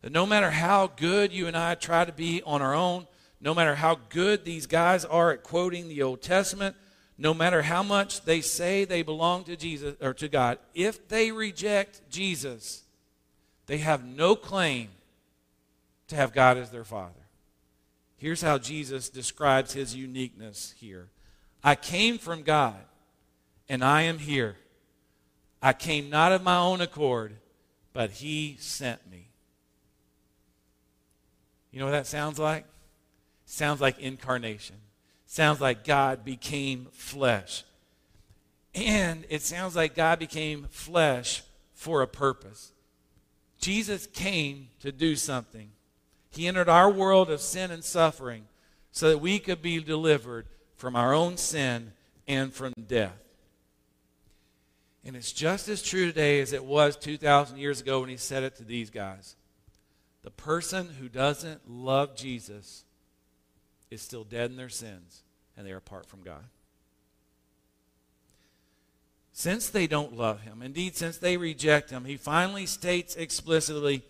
that 0.00 0.12
no 0.12 0.24
matter 0.24 0.50
how 0.50 0.86
good 0.86 1.32
you 1.32 1.46
and 1.46 1.56
I 1.56 1.74
try 1.74 2.04
to 2.04 2.12
be 2.12 2.42
on 2.44 2.62
our 2.62 2.74
own, 2.74 3.06
no 3.42 3.52
matter 3.52 3.74
how 3.74 3.98
good 4.08 4.44
these 4.44 4.66
guys 4.66 5.04
are 5.04 5.32
at 5.32 5.42
quoting 5.42 5.88
the 5.88 6.00
Old 6.00 6.22
Testament, 6.22 6.76
no 7.18 7.34
matter 7.34 7.62
how 7.62 7.82
much 7.82 8.22
they 8.22 8.40
say 8.40 8.84
they 8.84 9.02
belong 9.02 9.42
to 9.44 9.56
Jesus 9.56 9.96
or 10.00 10.14
to 10.14 10.28
God, 10.28 10.58
if 10.74 11.08
they 11.08 11.32
reject 11.32 12.08
Jesus, 12.08 12.84
they 13.66 13.78
have 13.78 14.04
no 14.04 14.36
claim 14.36 14.90
to 16.06 16.14
have 16.14 16.32
God 16.32 16.56
as 16.56 16.70
their 16.70 16.84
Father. 16.84 17.14
Here's 18.16 18.42
how 18.42 18.58
Jesus 18.58 19.08
describes 19.08 19.72
his 19.72 19.94
uniqueness 19.96 20.74
here 20.78 21.08
I 21.64 21.74
came 21.74 22.18
from 22.18 22.42
God, 22.42 22.80
and 23.68 23.84
I 23.84 24.02
am 24.02 24.18
here. 24.18 24.56
I 25.60 25.72
came 25.72 26.10
not 26.10 26.32
of 26.32 26.42
my 26.42 26.56
own 26.56 26.80
accord, 26.80 27.36
but 27.92 28.10
he 28.10 28.56
sent 28.60 29.08
me. 29.10 29.28
You 31.72 31.80
know 31.80 31.86
what 31.86 31.92
that 31.92 32.06
sounds 32.06 32.38
like? 32.38 32.66
Sounds 33.44 33.80
like 33.80 33.98
incarnation. 33.98 34.76
Sounds 35.26 35.60
like 35.60 35.84
God 35.84 36.24
became 36.24 36.88
flesh. 36.92 37.64
And 38.74 39.24
it 39.28 39.42
sounds 39.42 39.76
like 39.76 39.94
God 39.94 40.18
became 40.18 40.66
flesh 40.70 41.42
for 41.74 42.02
a 42.02 42.06
purpose. 42.06 42.72
Jesus 43.58 44.06
came 44.06 44.68
to 44.80 44.90
do 44.90 45.16
something. 45.16 45.70
He 46.30 46.48
entered 46.48 46.68
our 46.68 46.90
world 46.90 47.30
of 47.30 47.40
sin 47.40 47.70
and 47.70 47.84
suffering 47.84 48.44
so 48.90 49.08
that 49.10 49.18
we 49.18 49.38
could 49.38 49.62
be 49.62 49.80
delivered 49.80 50.46
from 50.76 50.96
our 50.96 51.14
own 51.14 51.36
sin 51.36 51.92
and 52.26 52.52
from 52.52 52.72
death. 52.86 53.18
And 55.04 55.16
it's 55.16 55.32
just 55.32 55.68
as 55.68 55.82
true 55.82 56.06
today 56.06 56.40
as 56.40 56.52
it 56.52 56.64
was 56.64 56.96
2,000 56.96 57.58
years 57.58 57.80
ago 57.80 58.00
when 58.00 58.08
he 58.08 58.16
said 58.16 58.42
it 58.42 58.56
to 58.56 58.64
these 58.64 58.90
guys. 58.90 59.36
The 60.22 60.30
person 60.30 60.88
who 61.00 61.08
doesn't 61.08 61.68
love 61.68 62.14
Jesus 62.16 62.84
is 63.92 64.02
still 64.02 64.24
dead 64.24 64.50
in 64.50 64.56
their 64.56 64.68
sins 64.68 65.22
and 65.56 65.66
they 65.66 65.72
are 65.72 65.76
apart 65.76 66.06
from 66.06 66.22
God. 66.22 66.44
Since 69.32 69.68
they 69.68 69.86
don't 69.86 70.16
love 70.16 70.42
him, 70.42 70.62
indeed, 70.62 70.96
since 70.96 71.18
they 71.18 71.36
reject 71.36 71.90
him, 71.90 72.04
he 72.04 72.16
finally 72.16 72.66
states 72.66 73.16
explicitly 73.16 74.02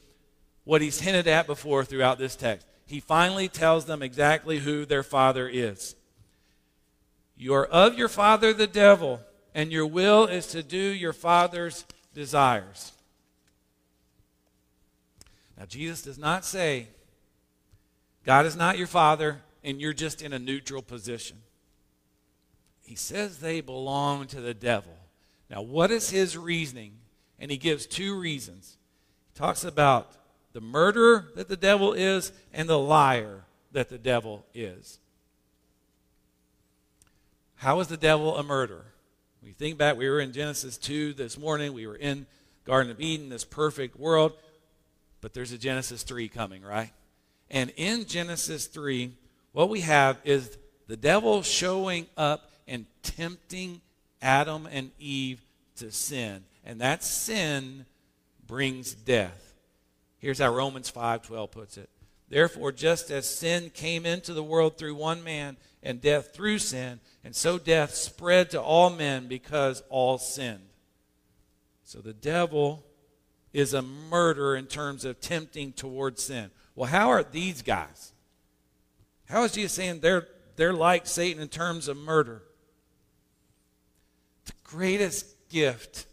what 0.64 0.82
he's 0.82 1.00
hinted 1.00 1.26
at 1.26 1.46
before 1.46 1.84
throughout 1.84 2.18
this 2.18 2.36
text. 2.36 2.66
He 2.86 3.00
finally 3.00 3.48
tells 3.48 3.84
them 3.84 4.02
exactly 4.02 4.58
who 4.58 4.84
their 4.84 5.02
father 5.02 5.48
is. 5.48 5.94
You 7.36 7.54
are 7.54 7.66
of 7.66 7.96
your 7.96 8.08
father, 8.08 8.52
the 8.52 8.66
devil, 8.66 9.20
and 9.54 9.72
your 9.72 9.86
will 9.86 10.26
is 10.26 10.46
to 10.48 10.62
do 10.62 10.78
your 10.78 11.12
father's 11.12 11.84
desires. 12.14 12.92
Now, 15.58 15.64
Jesus 15.66 16.02
does 16.02 16.18
not 16.18 16.44
say, 16.44 16.88
God 18.24 18.46
is 18.46 18.56
not 18.56 18.78
your 18.78 18.86
father, 18.86 19.40
and 19.64 19.80
you're 19.80 19.92
just 19.92 20.22
in 20.22 20.32
a 20.32 20.38
neutral 20.38 20.82
position. 20.82 21.38
He 22.84 22.94
says 22.94 23.38
they 23.38 23.60
belong 23.60 24.26
to 24.28 24.40
the 24.40 24.54
devil. 24.54 24.94
Now, 25.48 25.62
what 25.62 25.90
is 25.90 26.10
his 26.10 26.36
reasoning? 26.36 26.94
And 27.38 27.50
he 27.50 27.56
gives 27.56 27.86
two 27.86 28.18
reasons. 28.18 28.76
He 29.32 29.38
talks 29.38 29.64
about 29.64 30.12
the 30.52 30.60
murderer 30.60 31.28
that 31.36 31.48
the 31.48 31.56
devil 31.56 31.92
is 31.92 32.32
and 32.52 32.68
the 32.68 32.78
liar 32.78 33.44
that 33.72 33.88
the 33.88 33.98
devil 33.98 34.44
is. 34.54 34.98
How 37.56 37.80
is 37.80 37.88
the 37.88 37.96
devil 37.96 38.36
a 38.36 38.42
murderer? 38.42 38.86
We 39.42 39.52
think 39.52 39.78
back, 39.78 39.96
we 39.96 40.08
were 40.08 40.20
in 40.20 40.32
Genesis 40.32 40.76
2 40.78 41.14
this 41.14 41.38
morning. 41.38 41.72
We 41.72 41.86
were 41.86 41.96
in 41.96 42.26
Garden 42.64 42.90
of 42.92 43.00
Eden, 43.00 43.28
this 43.28 43.44
perfect 43.44 43.98
world. 43.98 44.32
But 45.20 45.34
there's 45.34 45.52
a 45.52 45.58
Genesis 45.58 46.02
3 46.02 46.28
coming, 46.28 46.62
right? 46.62 46.90
And 47.50 47.72
in 47.76 48.04
Genesis 48.04 48.66
3, 48.66 49.12
what 49.52 49.68
we 49.68 49.80
have 49.80 50.18
is 50.24 50.58
the 50.86 50.96
devil 50.96 51.42
showing 51.42 52.06
up 52.16 52.50
and 52.66 52.86
tempting 53.02 53.80
Adam 54.20 54.68
and 54.70 54.90
Eve 54.98 55.42
to 55.76 55.90
sin. 55.90 56.44
And 56.64 56.80
that 56.80 57.02
sin 57.04 57.86
brings 58.46 58.94
death. 58.94 59.54
Here's 60.18 60.38
how 60.38 60.54
Romans 60.54 60.90
5:12 60.90 61.50
puts 61.50 61.76
it. 61.76 61.90
Therefore, 62.28 62.72
just 62.72 63.10
as 63.10 63.28
sin 63.28 63.70
came 63.70 64.06
into 64.06 64.32
the 64.32 64.42
world 64.42 64.78
through 64.78 64.94
one 64.94 65.22
man, 65.22 65.56
and 65.82 66.00
death 66.00 66.32
through 66.32 66.58
sin, 66.58 67.00
and 67.24 67.34
so 67.34 67.58
death 67.58 67.94
spread 67.94 68.50
to 68.50 68.60
all 68.60 68.90
men 68.90 69.26
because 69.26 69.82
all 69.88 70.18
sinned. 70.18 70.68
So 71.84 72.00
the 72.00 72.12
devil 72.12 72.84
is 73.52 73.74
a 73.74 73.82
murderer 73.82 74.56
in 74.56 74.66
terms 74.66 75.04
of 75.04 75.20
tempting 75.20 75.72
towards 75.72 76.22
sin. 76.22 76.50
Well, 76.74 76.88
how 76.88 77.10
are 77.10 77.22
these 77.22 77.62
guys? 77.62 78.11
How 79.32 79.44
is 79.44 79.52
Jesus 79.52 79.72
saying 79.72 80.00
they're, 80.00 80.28
they're 80.56 80.74
like 80.74 81.06
Satan 81.06 81.40
in 81.40 81.48
terms 81.48 81.88
of 81.88 81.96
murder? 81.96 82.42
The 84.44 84.52
greatest 84.62 85.48
gift 85.48 86.04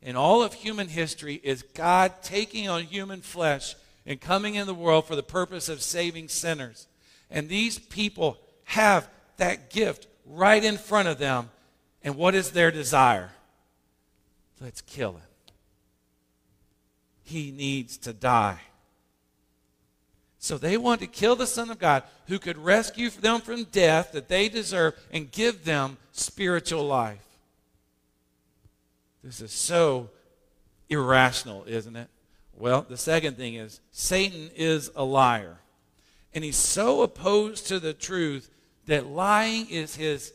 in 0.00 0.16
all 0.16 0.42
of 0.42 0.54
human 0.54 0.88
history 0.88 1.38
is 1.44 1.62
God 1.74 2.22
taking 2.22 2.70
on 2.70 2.84
human 2.84 3.20
flesh 3.20 3.74
and 4.06 4.18
coming 4.18 4.54
in 4.54 4.66
the 4.66 4.72
world 4.72 5.06
for 5.06 5.14
the 5.14 5.22
purpose 5.22 5.68
of 5.68 5.82
saving 5.82 6.28
sinners. 6.28 6.86
And 7.30 7.46
these 7.46 7.78
people 7.78 8.38
have 8.64 9.06
that 9.36 9.68
gift 9.68 10.06
right 10.24 10.64
in 10.64 10.78
front 10.78 11.08
of 11.08 11.18
them. 11.18 11.50
And 12.02 12.16
what 12.16 12.34
is 12.34 12.52
their 12.52 12.70
desire? 12.70 13.32
Let's 14.62 14.80
kill 14.80 15.12
him. 15.12 15.28
He 17.22 17.50
needs 17.50 17.98
to 17.98 18.14
die. 18.14 18.60
So 20.42 20.58
they 20.58 20.76
want 20.76 21.00
to 21.00 21.06
kill 21.06 21.36
the 21.36 21.46
Son 21.46 21.70
of 21.70 21.78
God 21.78 22.02
who 22.26 22.40
could 22.40 22.58
rescue 22.58 23.10
them 23.10 23.40
from 23.40 23.62
death 23.62 24.10
that 24.10 24.26
they 24.26 24.48
deserve 24.48 24.94
and 25.12 25.30
give 25.30 25.64
them 25.64 25.98
spiritual 26.10 26.84
life. 26.84 27.24
This 29.22 29.40
is 29.40 29.52
so 29.52 30.10
irrational, 30.88 31.62
isn't 31.68 31.94
it? 31.94 32.08
Well, 32.58 32.84
the 32.88 32.96
second 32.96 33.36
thing 33.36 33.54
is 33.54 33.80
Satan 33.92 34.50
is 34.56 34.90
a 34.96 35.04
liar. 35.04 35.58
And 36.34 36.42
he's 36.42 36.56
so 36.56 37.02
opposed 37.02 37.68
to 37.68 37.78
the 37.78 37.94
truth 37.94 38.50
that 38.86 39.06
lying 39.06 39.70
is 39.70 39.94
his 39.94 40.32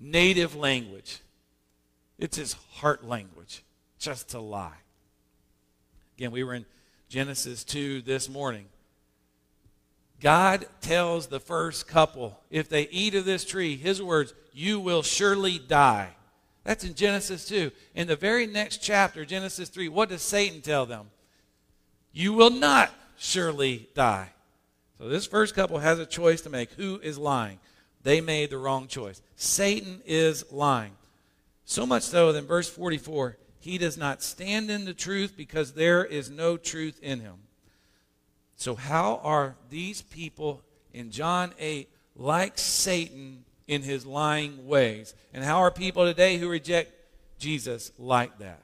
native 0.00 0.56
language. 0.56 1.18
It's 2.18 2.38
his 2.38 2.54
heart 2.76 3.06
language, 3.06 3.62
just 3.98 4.30
to 4.30 4.40
lie. 4.40 4.72
Again, 6.16 6.30
we 6.30 6.44
were 6.44 6.54
in 6.54 6.64
Genesis 7.10 7.64
2 7.64 8.02
this 8.02 8.28
morning. 8.28 8.66
God 10.20 10.66
tells 10.80 11.26
the 11.26 11.40
first 11.40 11.88
couple, 11.88 12.38
if 12.50 12.68
they 12.68 12.82
eat 12.82 13.16
of 13.16 13.24
this 13.24 13.44
tree, 13.44 13.76
his 13.76 14.00
words, 14.00 14.32
you 14.52 14.78
will 14.78 15.02
surely 15.02 15.58
die. 15.58 16.10
That's 16.62 16.84
in 16.84 16.94
Genesis 16.94 17.48
2. 17.48 17.72
In 17.96 18.06
the 18.06 18.14
very 18.14 18.46
next 18.46 18.78
chapter, 18.78 19.24
Genesis 19.24 19.68
3, 19.68 19.88
what 19.88 20.08
does 20.08 20.22
Satan 20.22 20.60
tell 20.60 20.86
them? 20.86 21.10
You 22.12 22.32
will 22.32 22.50
not 22.50 22.94
surely 23.18 23.88
die. 23.94 24.28
So 24.98 25.08
this 25.08 25.26
first 25.26 25.56
couple 25.56 25.78
has 25.78 25.98
a 25.98 26.06
choice 26.06 26.42
to 26.42 26.50
make. 26.50 26.70
Who 26.74 27.00
is 27.02 27.18
lying? 27.18 27.58
They 28.04 28.20
made 28.20 28.50
the 28.50 28.58
wrong 28.58 28.86
choice. 28.86 29.20
Satan 29.34 30.00
is 30.06 30.44
lying. 30.52 30.92
So 31.64 31.86
much 31.86 32.04
so 32.04 32.30
that 32.30 32.38
in 32.38 32.46
verse 32.46 32.68
44, 32.68 33.36
he 33.60 33.78
does 33.78 33.96
not 33.96 34.22
stand 34.22 34.70
in 34.70 34.84
the 34.84 34.94
truth 34.94 35.34
because 35.36 35.72
there 35.72 36.04
is 36.04 36.30
no 36.30 36.56
truth 36.56 36.98
in 37.02 37.20
him. 37.20 37.36
So, 38.56 38.74
how 38.74 39.20
are 39.22 39.54
these 39.70 40.02
people 40.02 40.62
in 40.92 41.10
John 41.10 41.52
8 41.58 41.88
like 42.16 42.58
Satan 42.58 43.44
in 43.70 43.82
his 43.82 44.04
lying 44.04 44.66
ways. 44.66 45.14
And 45.32 45.44
how 45.44 45.60
are 45.60 45.70
people 45.70 46.04
today 46.04 46.38
who 46.38 46.48
reject 46.48 46.92
Jesus 47.38 47.92
like 47.98 48.38
that? 48.38 48.62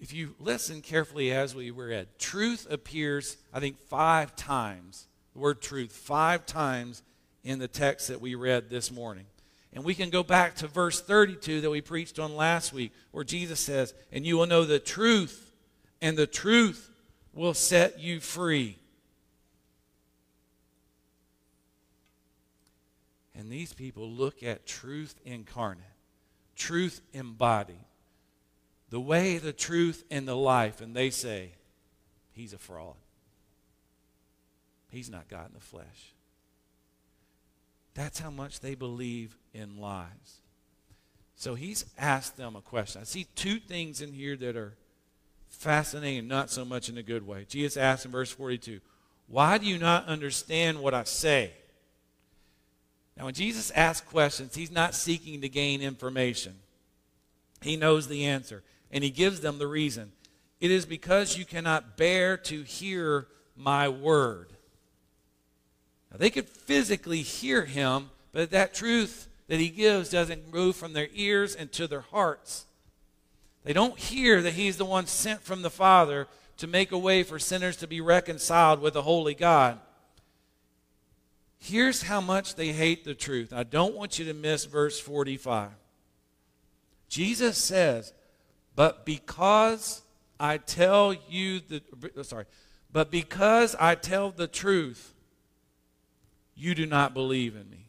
If 0.00 0.12
you 0.12 0.34
listen 0.40 0.82
carefully 0.82 1.30
as 1.30 1.54
we 1.54 1.70
read, 1.70 2.08
truth 2.18 2.66
appears, 2.68 3.36
I 3.54 3.60
think, 3.60 3.78
five 3.78 4.34
times, 4.34 5.06
the 5.32 5.38
word 5.38 5.62
truth, 5.62 5.92
five 5.92 6.44
times 6.44 7.04
in 7.44 7.60
the 7.60 7.68
text 7.68 8.08
that 8.08 8.20
we 8.20 8.34
read 8.34 8.68
this 8.68 8.90
morning. 8.90 9.26
And 9.72 9.84
we 9.84 9.94
can 9.94 10.10
go 10.10 10.22
back 10.22 10.56
to 10.56 10.68
verse 10.68 11.00
32 11.00 11.62
that 11.62 11.70
we 11.70 11.80
preached 11.80 12.18
on 12.18 12.36
last 12.36 12.72
week, 12.72 12.92
where 13.10 13.24
Jesus 13.24 13.58
says, 13.58 13.94
And 14.10 14.26
you 14.26 14.36
will 14.36 14.46
know 14.46 14.64
the 14.64 14.78
truth, 14.78 15.52
and 16.00 16.16
the 16.16 16.26
truth 16.26 16.90
will 17.32 17.54
set 17.54 17.98
you 17.98 18.20
free. 18.20 18.78
And 23.34 23.50
these 23.50 23.72
people 23.72 24.10
look 24.10 24.42
at 24.42 24.66
truth 24.66 25.14
incarnate, 25.24 25.84
truth 26.54 27.00
embodied, 27.14 27.76
the 28.90 29.00
way, 29.00 29.38
the 29.38 29.54
truth, 29.54 30.04
and 30.10 30.28
the 30.28 30.36
life, 30.36 30.82
and 30.82 30.94
they 30.94 31.08
say, 31.08 31.52
He's 32.32 32.52
a 32.52 32.58
fraud. 32.58 32.96
He's 34.90 35.10
not 35.10 35.28
God 35.28 35.48
in 35.48 35.54
the 35.54 35.60
flesh. 35.60 36.14
That's 37.94 38.18
how 38.18 38.30
much 38.30 38.60
they 38.60 38.74
believe 38.74 39.36
in 39.52 39.78
lies. 39.78 40.40
So 41.34 41.54
he's 41.54 41.84
asked 41.98 42.36
them 42.36 42.56
a 42.56 42.60
question. 42.60 43.00
I 43.00 43.04
see 43.04 43.26
two 43.34 43.58
things 43.58 44.00
in 44.00 44.12
here 44.12 44.36
that 44.36 44.56
are 44.56 44.74
fascinating, 45.48 46.28
not 46.28 46.50
so 46.50 46.64
much 46.64 46.88
in 46.88 46.96
a 46.98 47.02
good 47.02 47.26
way. 47.26 47.46
Jesus 47.48 47.76
asked 47.76 48.04
in 48.04 48.10
verse 48.10 48.30
42, 48.30 48.80
Why 49.26 49.58
do 49.58 49.66
you 49.66 49.78
not 49.78 50.06
understand 50.06 50.80
what 50.80 50.94
I 50.94 51.04
say? 51.04 51.52
Now, 53.16 53.26
when 53.26 53.34
Jesus 53.34 53.70
asks 53.72 54.08
questions, 54.08 54.54
he's 54.54 54.70
not 54.70 54.94
seeking 54.94 55.40
to 55.42 55.48
gain 55.48 55.82
information. 55.82 56.54
He 57.60 57.76
knows 57.76 58.08
the 58.08 58.24
answer, 58.24 58.62
and 58.90 59.04
he 59.04 59.10
gives 59.10 59.40
them 59.40 59.58
the 59.58 59.66
reason. 59.66 60.12
It 60.60 60.70
is 60.70 60.86
because 60.86 61.36
you 61.36 61.44
cannot 61.44 61.96
bear 61.96 62.36
to 62.36 62.62
hear 62.62 63.26
my 63.56 63.88
word. 63.88 64.52
Now, 66.12 66.18
they 66.18 66.30
could 66.30 66.48
physically 66.48 67.22
hear 67.22 67.64
him, 67.64 68.10
but 68.32 68.50
that 68.50 68.74
truth 68.74 69.28
that 69.48 69.58
he 69.58 69.70
gives 69.70 70.10
doesn't 70.10 70.52
move 70.52 70.76
from 70.76 70.92
their 70.92 71.08
ears 71.14 71.54
into 71.54 71.86
their 71.86 72.02
hearts. 72.02 72.66
They 73.64 73.72
don't 73.72 73.98
hear 73.98 74.42
that 74.42 74.54
he's 74.54 74.76
the 74.76 74.84
one 74.84 75.06
sent 75.06 75.40
from 75.40 75.62
the 75.62 75.70
Father 75.70 76.28
to 76.58 76.66
make 76.66 76.92
a 76.92 76.98
way 76.98 77.22
for 77.22 77.38
sinners 77.38 77.76
to 77.78 77.86
be 77.86 78.00
reconciled 78.00 78.80
with 78.80 78.94
the 78.94 79.02
holy 79.02 79.34
God. 79.34 79.78
Here's 81.58 82.02
how 82.02 82.20
much 82.20 82.56
they 82.56 82.72
hate 82.72 83.04
the 83.04 83.14
truth. 83.14 83.52
I 83.52 83.62
don't 83.62 83.94
want 83.94 84.18
you 84.18 84.24
to 84.26 84.34
miss 84.34 84.64
verse 84.64 84.98
45. 84.98 85.70
Jesus 87.08 87.56
says, 87.56 88.12
But 88.74 89.06
because 89.06 90.02
I 90.40 90.58
tell 90.58 91.14
you 91.28 91.60
the 91.60 92.24
sorry, 92.24 92.46
but 92.92 93.10
because 93.10 93.76
I 93.78 93.94
tell 93.94 94.30
the 94.30 94.48
truth, 94.48 95.14
you 96.62 96.74
do 96.74 96.86
not 96.86 97.14
believe 97.14 97.56
in 97.56 97.68
me. 97.70 97.86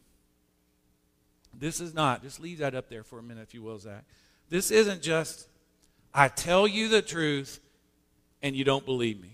This 1.57 1.79
is 1.79 1.93
not, 1.93 2.23
just 2.23 2.39
leave 2.39 2.57
that 2.59 2.75
up 2.75 2.89
there 2.89 3.03
for 3.03 3.19
a 3.19 3.23
minute, 3.23 3.43
if 3.43 3.53
you 3.53 3.61
will, 3.61 3.77
Zach. 3.77 4.03
This 4.49 4.71
isn't 4.71 5.01
just, 5.01 5.47
I 6.13 6.27
tell 6.27 6.67
you 6.67 6.89
the 6.89 7.01
truth 7.01 7.59
and 8.41 8.55
you 8.55 8.63
don't 8.63 8.85
believe 8.85 9.21
me 9.21 9.33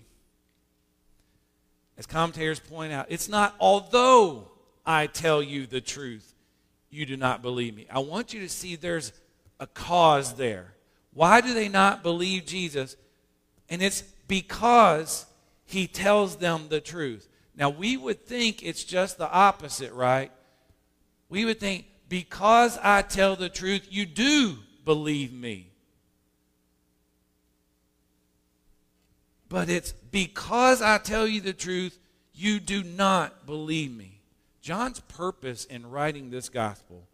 as 2.00 2.06
commentators 2.06 2.58
point 2.58 2.94
out, 2.94 3.04
it's 3.10 3.28
not 3.28 3.54
although 3.60 4.48
I 4.86 5.06
tell 5.06 5.42
you 5.42 5.66
the 5.66 5.82
truth, 5.82 6.34
you 6.88 7.04
do 7.04 7.14
not 7.14 7.42
believe 7.42 7.76
me. 7.76 7.86
I 7.90 7.98
want 7.98 8.32
you 8.32 8.40
to 8.40 8.48
see 8.48 8.74
there's 8.74 9.12
a 9.60 9.66
cause 9.66 10.36
there. 10.36 10.72
Why 11.12 11.42
do 11.42 11.52
they 11.52 11.68
not 11.68 12.02
believe 12.02 12.46
Jesus? 12.46 12.96
And 13.68 13.82
it's 13.82 14.00
because 14.28 15.26
he 15.66 15.86
tells 15.86 16.36
them 16.36 16.68
the 16.70 16.80
truth. 16.80 17.28
Now, 17.56 17.70
we 17.70 17.96
would 17.96 18.24
think 18.24 18.62
it's 18.62 18.84
just 18.84 19.18
the 19.18 19.30
opposite, 19.30 19.92
right? 19.92 20.30
We 21.28 21.44
would 21.44 21.60
think, 21.60 21.86
because 22.08 22.78
I 22.82 23.02
tell 23.02 23.36
the 23.36 23.48
truth, 23.48 23.86
you 23.90 24.06
do 24.06 24.56
believe 24.84 25.32
me. 25.32 25.70
But 29.48 29.68
it's 29.68 29.92
because 29.92 30.80
I 30.80 30.98
tell 30.98 31.26
you 31.26 31.40
the 31.40 31.52
truth, 31.52 31.98
you 32.32 32.60
do 32.60 32.82
not 32.82 33.46
believe 33.46 33.90
me. 33.90 34.20
John's 34.60 35.00
purpose 35.00 35.64
in 35.64 35.90
writing 35.90 36.30
this 36.30 36.48
gospel 36.48 37.08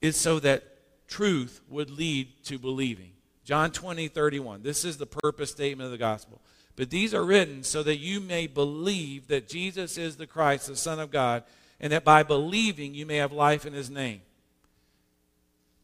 is 0.00 0.16
so 0.16 0.38
that 0.40 0.62
truth 1.08 1.60
would 1.68 1.90
lead 1.90 2.28
to 2.44 2.58
believing. 2.58 3.12
John 3.44 3.70
20, 3.70 4.08
31. 4.08 4.62
This 4.62 4.84
is 4.84 4.98
the 4.98 5.06
purpose 5.06 5.50
statement 5.50 5.86
of 5.86 5.92
the 5.92 5.98
gospel. 5.98 6.40
But 6.76 6.90
these 6.90 7.14
are 7.14 7.24
written 7.24 7.62
so 7.62 7.82
that 7.82 7.96
you 7.96 8.20
may 8.20 8.46
believe 8.46 9.28
that 9.28 9.48
Jesus 9.48 9.96
is 9.96 10.16
the 10.16 10.26
Christ, 10.26 10.66
the 10.66 10.76
Son 10.76 11.00
of 11.00 11.10
God, 11.10 11.42
and 11.80 11.92
that 11.92 12.04
by 12.04 12.22
believing 12.22 12.94
you 12.94 13.06
may 13.06 13.16
have 13.16 13.32
life 13.32 13.64
in 13.64 13.72
his 13.72 13.90
name. 13.90 14.20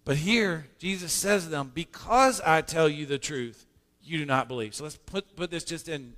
But 0.04 0.16
here, 0.16 0.66
Jesus 0.78 1.12
says 1.12 1.44
to 1.44 1.48
them, 1.48 1.70
Because 1.72 2.40
I 2.40 2.60
tell 2.60 2.88
you 2.88 3.06
the 3.06 3.18
truth, 3.18 3.66
you 4.02 4.18
do 4.18 4.26
not 4.26 4.48
believe. 4.48 4.74
So 4.74 4.84
let's 4.84 4.96
put, 4.96 5.34
put 5.34 5.50
this 5.50 5.64
just 5.64 5.88
in 5.88 6.12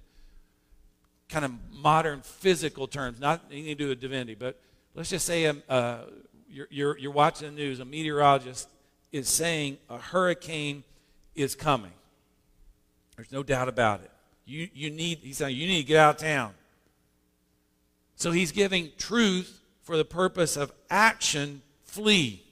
kind 1.29 1.45
of 1.45 1.53
modern 1.73 2.23
physical 2.23 2.87
terms, 2.87 3.21
not 3.21 3.43
anything 3.51 3.77
to 3.77 3.85
do 3.85 3.89
with 3.89 4.01
divinity, 4.01 4.35
but 4.35 4.61
let's 4.95 5.11
just 5.11 5.27
say 5.27 5.47
um, 5.47 5.63
uh, 5.69 5.99
you're, 6.49 6.69
you're, 6.71 6.99
you're 6.99 7.13
watching 7.13 7.49
the 7.49 7.55
news, 7.55 7.81
a 7.81 7.85
meteorologist 7.85 8.69
is 9.13 9.29
saying 9.29 9.79
a 9.89 9.99
hurricane 9.99 10.83
is 11.35 11.55
coming. 11.55 11.93
There's 13.17 13.31
no 13.31 13.43
doubt 13.43 13.69
about 13.69 14.01
it. 14.01 14.11
You, 14.47 14.69
you 14.73 14.91
need, 14.91 15.19
he's 15.23 15.39
saying, 15.39 15.57
you 15.57 15.67
need 15.67 15.83
to 15.83 15.89
get 15.89 15.99
out 15.99 16.17
of 16.17 16.21
town. 16.21 16.55
So 18.17 18.31
he's 18.31 18.53
giving 18.53 18.91
truth 18.99 19.61
for 19.83 19.97
the 19.97 20.05
purpose 20.05 20.57
of 20.57 20.73
action, 20.91 21.63
flee. 21.83 22.43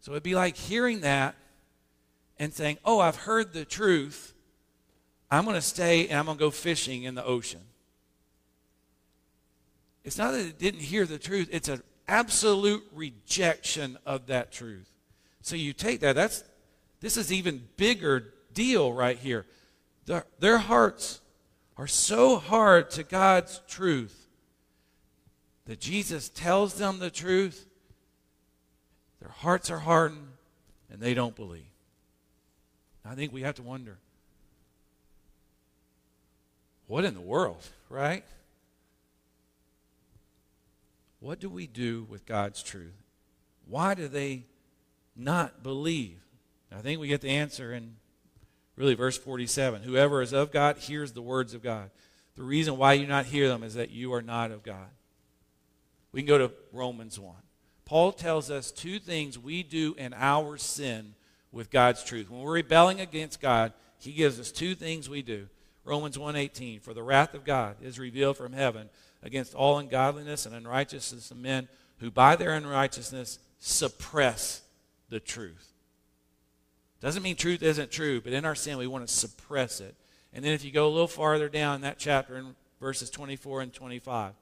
So 0.00 0.12
it'd 0.12 0.22
be 0.22 0.34
like 0.34 0.56
hearing 0.56 1.00
that 1.00 1.34
and 2.38 2.52
saying, 2.52 2.78
Oh, 2.84 2.98
I've 3.00 3.16
heard 3.16 3.52
the 3.52 3.64
truth. 3.64 4.34
I'm 5.30 5.44
going 5.44 5.56
to 5.56 5.62
stay 5.62 6.08
and 6.08 6.18
I'm 6.18 6.26
going 6.26 6.36
to 6.36 6.44
go 6.44 6.50
fishing 6.50 7.04
in 7.04 7.14
the 7.14 7.24
ocean. 7.24 7.60
It's 10.04 10.18
not 10.18 10.32
that 10.32 10.40
it 10.40 10.58
didn't 10.58 10.80
hear 10.80 11.06
the 11.06 11.18
truth, 11.18 11.48
it's 11.52 11.68
an 11.68 11.82
absolute 12.08 12.84
rejection 12.92 13.96
of 14.04 14.26
that 14.26 14.52
truth. 14.52 14.90
So 15.40 15.56
you 15.56 15.72
take 15.72 16.00
that, 16.00 16.14
that's 16.14 16.44
this 17.00 17.16
is 17.16 17.32
even 17.32 17.68
bigger 17.76 18.32
deal 18.54 18.92
right 18.92 19.18
here. 19.18 19.46
Their, 20.06 20.58
hearts 20.58 21.20
are 21.76 21.86
so 21.86 22.38
hard 22.38 22.90
to 22.90 23.02
God's 23.02 23.60
truth 23.68 24.28
that 25.66 25.80
Jesus 25.80 26.28
tells 26.28 26.74
them 26.74 26.98
the 26.98 27.10
truth. 27.10 27.68
Their 29.20 29.30
hearts 29.30 29.70
are 29.70 29.78
hardened 29.78 30.28
and 30.90 31.00
they 31.00 31.14
don't 31.14 31.36
believe. 31.36 31.62
I 33.04 33.14
think 33.14 33.32
we 33.32 33.42
have 33.42 33.54
to 33.56 33.62
wonder 33.62 33.98
what 36.86 37.04
in 37.04 37.14
the 37.14 37.20
world, 37.20 37.66
right? 37.88 38.24
What 41.20 41.38
do 41.38 41.48
we 41.48 41.66
do 41.66 42.06
with 42.10 42.26
God's 42.26 42.62
truth? 42.62 43.00
Why 43.68 43.94
do 43.94 44.08
they 44.08 44.44
not 45.16 45.62
believe? 45.62 46.18
I 46.74 46.80
think 46.80 47.00
we 47.00 47.08
get 47.08 47.20
the 47.20 47.30
answer 47.30 47.72
in 47.72 47.94
really 48.76 48.94
verse 48.94 49.18
47. 49.18 49.82
Whoever 49.82 50.22
is 50.22 50.32
of 50.32 50.52
God 50.52 50.78
hears 50.78 51.12
the 51.12 51.22
words 51.22 51.54
of 51.54 51.62
God. 51.62 51.90
The 52.36 52.42
reason 52.42 52.76
why 52.76 52.94
you 52.94 53.06
not 53.06 53.26
hear 53.26 53.48
them 53.48 53.62
is 53.62 53.74
that 53.74 53.90
you 53.90 54.12
are 54.14 54.22
not 54.22 54.50
of 54.50 54.62
God. 54.62 54.88
We 56.12 56.20
can 56.20 56.28
go 56.28 56.38
to 56.38 56.52
Romans 56.72 57.18
1. 57.18 57.34
Paul 57.84 58.12
tells 58.12 58.50
us 58.50 58.70
two 58.70 58.98
things 58.98 59.38
we 59.38 59.62
do 59.62 59.94
in 59.98 60.14
our 60.14 60.56
sin 60.56 61.14
with 61.50 61.70
God's 61.70 62.02
truth. 62.04 62.30
When 62.30 62.40
we're 62.40 62.52
rebelling 62.52 63.00
against 63.00 63.40
God, 63.40 63.72
he 63.98 64.12
gives 64.12 64.40
us 64.40 64.50
two 64.50 64.74
things 64.74 65.08
we 65.08 65.22
do. 65.22 65.48
Romans 65.84 66.16
1:18 66.16 66.80
For 66.80 66.94
the 66.94 67.02
wrath 67.02 67.34
of 67.34 67.44
God 67.44 67.76
is 67.82 67.98
revealed 67.98 68.36
from 68.36 68.52
heaven 68.52 68.88
against 69.22 69.54
all 69.54 69.78
ungodliness 69.78 70.46
and 70.46 70.54
unrighteousness 70.54 71.30
of 71.30 71.36
men 71.36 71.68
who 71.98 72.10
by 72.10 72.36
their 72.36 72.54
unrighteousness 72.54 73.38
suppress 73.58 74.62
the 75.08 75.20
truth. 75.20 75.71
Doesn't 77.02 77.24
mean 77.24 77.34
truth 77.34 77.62
isn't 77.62 77.90
true, 77.90 78.20
but 78.20 78.32
in 78.32 78.44
our 78.44 78.54
sin 78.54 78.78
we 78.78 78.86
want 78.86 79.06
to 79.06 79.12
suppress 79.12 79.80
it. 79.80 79.96
And 80.32 80.44
then 80.44 80.52
if 80.52 80.64
you 80.64 80.70
go 80.70 80.86
a 80.86 80.88
little 80.88 81.08
farther 81.08 81.48
down 81.48 81.74
in 81.74 81.80
that 81.82 81.98
chapter 81.98 82.38
in 82.38 82.54
verses 82.80 83.10
24 83.10 83.60
and 83.60 83.74
25, 83.74 84.34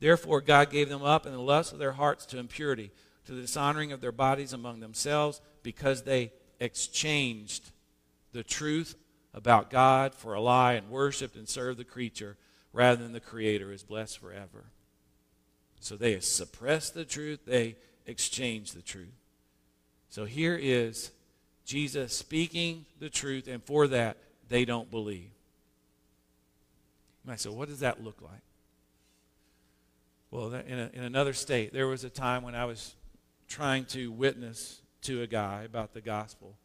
therefore 0.00 0.40
God 0.40 0.70
gave 0.70 0.88
them 0.88 1.04
up 1.04 1.24
in 1.24 1.32
the 1.32 1.40
lust 1.40 1.72
of 1.72 1.78
their 1.78 1.92
hearts 1.92 2.26
to 2.26 2.38
impurity, 2.38 2.90
to 3.26 3.32
the 3.32 3.42
dishonoring 3.42 3.92
of 3.92 4.00
their 4.00 4.10
bodies 4.10 4.52
among 4.52 4.80
themselves, 4.80 5.40
because 5.62 6.02
they 6.02 6.32
exchanged 6.58 7.70
the 8.32 8.42
truth 8.42 8.96
about 9.32 9.70
God 9.70 10.12
for 10.12 10.34
a 10.34 10.40
lie 10.40 10.72
and 10.72 10.90
worshiped 10.90 11.36
and 11.36 11.48
served 11.48 11.78
the 11.78 11.84
creature 11.84 12.36
rather 12.72 13.00
than 13.00 13.12
the 13.12 13.20
Creator 13.20 13.72
is 13.72 13.84
blessed 13.84 14.18
forever. 14.18 14.64
So 15.78 15.96
they 15.96 16.18
suppressed 16.18 16.94
the 16.94 17.04
truth, 17.04 17.40
they 17.46 17.76
exchanged 18.04 18.76
the 18.76 18.82
truth. 18.82 19.14
So 20.08 20.24
here 20.24 20.58
is 20.60 21.12
Jesus 21.70 22.12
speaking 22.12 22.84
the 22.98 23.08
truth, 23.08 23.46
and 23.46 23.62
for 23.62 23.86
that, 23.86 24.16
they 24.48 24.64
don't 24.64 24.90
believe. 24.90 25.30
You 27.22 27.30
might 27.30 27.38
say, 27.38 27.48
what 27.48 27.68
does 27.68 27.78
that 27.78 28.02
look 28.02 28.20
like? 28.20 28.42
Well, 30.32 30.52
in, 30.52 30.80
a, 30.80 30.90
in 30.92 31.04
another 31.04 31.32
state, 31.32 31.72
there 31.72 31.86
was 31.86 32.02
a 32.02 32.10
time 32.10 32.42
when 32.42 32.56
I 32.56 32.64
was 32.64 32.96
trying 33.46 33.84
to 33.84 34.10
witness 34.10 34.80
to 35.02 35.22
a 35.22 35.28
guy 35.28 35.62
about 35.62 35.94
the 35.94 36.00
gospel. 36.00 36.56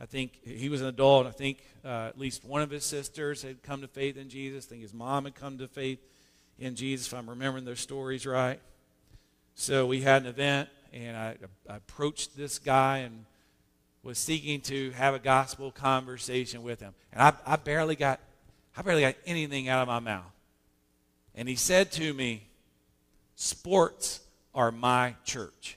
I 0.00 0.06
think 0.06 0.38
he 0.44 0.68
was 0.68 0.80
an 0.80 0.86
adult. 0.86 1.26
I 1.26 1.32
think 1.32 1.64
uh, 1.84 2.06
at 2.06 2.16
least 2.16 2.44
one 2.44 2.62
of 2.62 2.70
his 2.70 2.84
sisters 2.84 3.42
had 3.42 3.64
come 3.64 3.80
to 3.80 3.88
faith 3.88 4.16
in 4.16 4.28
Jesus. 4.28 4.66
I 4.66 4.68
think 4.68 4.82
his 4.82 4.94
mom 4.94 5.24
had 5.24 5.34
come 5.34 5.58
to 5.58 5.66
faith 5.66 5.98
in 6.56 6.76
Jesus, 6.76 7.08
if 7.08 7.14
I'm 7.14 7.28
remembering 7.28 7.64
their 7.64 7.74
stories 7.74 8.24
right. 8.24 8.60
So 9.56 9.86
we 9.86 10.02
had 10.02 10.22
an 10.22 10.28
event, 10.28 10.68
and 10.92 11.16
I, 11.16 11.34
I 11.68 11.78
approached 11.78 12.36
this 12.36 12.60
guy 12.60 12.98
and 12.98 13.24
was 14.06 14.18
seeking 14.18 14.60
to 14.60 14.92
have 14.92 15.14
a 15.14 15.18
gospel 15.18 15.72
conversation 15.72 16.62
with 16.62 16.78
him. 16.78 16.94
And 17.12 17.20
I, 17.20 17.32
I 17.44 17.56
barely 17.56 17.96
got 17.96 18.20
I 18.76 18.82
barely 18.82 19.00
got 19.00 19.16
anything 19.26 19.68
out 19.68 19.82
of 19.82 19.88
my 19.88 19.98
mouth. 19.98 20.30
And 21.34 21.48
he 21.48 21.56
said 21.56 21.90
to 21.92 22.14
me, 22.14 22.46
Sports 23.34 24.20
are 24.54 24.70
my 24.70 25.16
church. 25.24 25.76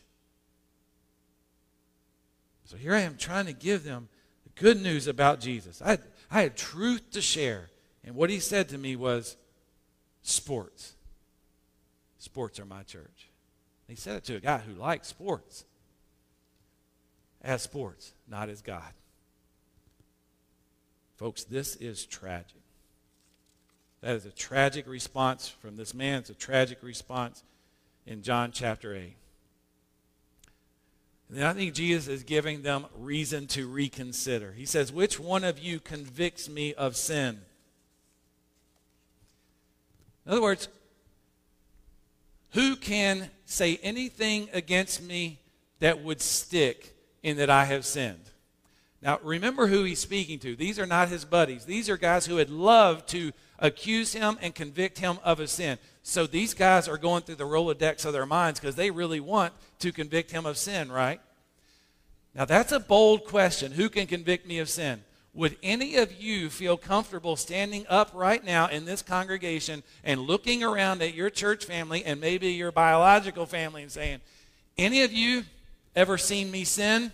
So 2.65 2.77
here 2.77 2.93
I 2.93 2.99
am 2.99 3.17
trying 3.17 3.47
to 3.47 3.53
give 3.53 3.83
them 3.83 4.09
the 4.43 4.61
good 4.61 4.79
news 4.79 5.07
about 5.07 5.39
Jesus. 5.39 5.81
I 5.83 5.97
I 6.29 6.43
had 6.43 6.55
truth 6.55 7.09
to 7.11 7.21
share. 7.21 7.69
And 8.03 8.15
what 8.15 8.29
he 8.29 8.39
said 8.39 8.69
to 8.69 8.77
me 8.77 8.95
was, 8.95 9.37
sports. 10.21 10.93
Sports 12.19 12.59
are 12.59 12.65
my 12.65 12.83
church. 12.83 13.29
He 13.87 13.95
said 13.95 14.17
it 14.17 14.23
to 14.25 14.35
a 14.35 14.39
guy 14.39 14.59
who 14.59 14.73
likes 14.73 15.07
sports. 15.07 15.65
As 17.41 17.61
sports, 17.61 18.13
not 18.27 18.49
as 18.49 18.61
God. 18.61 18.93
Folks, 21.15 21.43
this 21.43 21.75
is 21.77 22.05
tragic. 22.05 22.61
That 24.01 24.15
is 24.15 24.25
a 24.25 24.31
tragic 24.31 24.87
response 24.87 25.49
from 25.49 25.75
this 25.75 25.93
man. 25.93 26.19
It's 26.19 26.29
a 26.29 26.33
tragic 26.35 26.81
response 26.81 27.43
in 28.05 28.21
John 28.21 28.51
chapter 28.51 28.95
8. 28.95 29.15
And 31.29 31.37
then 31.37 31.45
I 31.45 31.53
think 31.53 31.73
Jesus 31.73 32.07
is 32.07 32.23
giving 32.23 32.63
them 32.63 32.85
reason 32.97 33.47
to 33.47 33.67
reconsider. 33.67 34.53
He 34.53 34.65
says, 34.65 34.91
Which 34.91 35.19
one 35.19 35.43
of 35.43 35.59
you 35.59 35.79
convicts 35.79 36.49
me 36.49 36.73
of 36.73 36.95
sin? 36.95 37.41
In 40.25 40.31
other 40.31 40.41
words, 40.41 40.69
who 42.51 42.75
can 42.75 43.29
say 43.45 43.79
anything 43.83 44.49
against 44.53 45.03
me 45.03 45.39
that 45.79 46.03
would 46.03 46.21
stick 46.21 46.95
in 47.23 47.37
that 47.37 47.49
I 47.49 47.65
have 47.65 47.85
sinned? 47.85 48.29
Now, 49.01 49.19
remember 49.23 49.67
who 49.67 49.83
he's 49.83 49.99
speaking 49.99 50.39
to. 50.39 50.55
These 50.55 50.77
are 50.77 50.85
not 50.85 51.07
his 51.07 51.23
buddies. 51.23 51.65
These 51.65 51.89
are 51.89 51.97
guys 51.97 52.25
who 52.25 52.37
had 52.37 52.49
loved 52.49 53.07
to 53.09 53.31
accuse 53.57 54.13
him 54.13 54.37
and 54.41 54.53
convict 54.53 54.99
him 54.99 55.19
of 55.23 55.39
a 55.39 55.47
sin. 55.47 55.77
So 56.03 56.27
these 56.27 56.53
guys 56.53 56.87
are 56.87 56.97
going 56.97 57.23
through 57.23 57.35
the 57.35 57.45
Rolodex 57.45 58.05
of 58.05 58.13
their 58.13 58.25
minds 58.25 58.59
because 58.59 58.75
they 58.75 58.91
really 58.91 59.19
want 59.19 59.53
to 59.79 59.91
convict 59.91 60.31
him 60.31 60.45
of 60.45 60.57
sin, 60.57 60.91
right? 60.91 61.21
Now, 62.35 62.45
that's 62.45 62.71
a 62.71 62.79
bold 62.79 63.25
question. 63.25 63.71
Who 63.71 63.89
can 63.89 64.05
convict 64.05 64.47
me 64.47 64.59
of 64.59 64.69
sin? 64.69 65.03
Would 65.33 65.57
any 65.63 65.95
of 65.95 66.19
you 66.19 66.49
feel 66.49 66.75
comfortable 66.75 67.35
standing 67.35 67.85
up 67.87 68.11
right 68.13 68.43
now 68.43 68.67
in 68.67 68.85
this 68.85 69.01
congregation 69.01 69.83
and 70.03 70.21
looking 70.21 70.63
around 70.63 71.01
at 71.01 71.13
your 71.13 71.29
church 71.29 71.65
family 71.65 72.03
and 72.03 72.19
maybe 72.19 72.51
your 72.51 72.71
biological 72.71 73.45
family 73.45 73.83
and 73.83 73.91
saying, 73.91 74.19
Any 74.77 75.03
of 75.03 75.13
you 75.13 75.43
ever 75.95 76.17
seen 76.17 76.51
me 76.51 76.63
sin? 76.63 77.11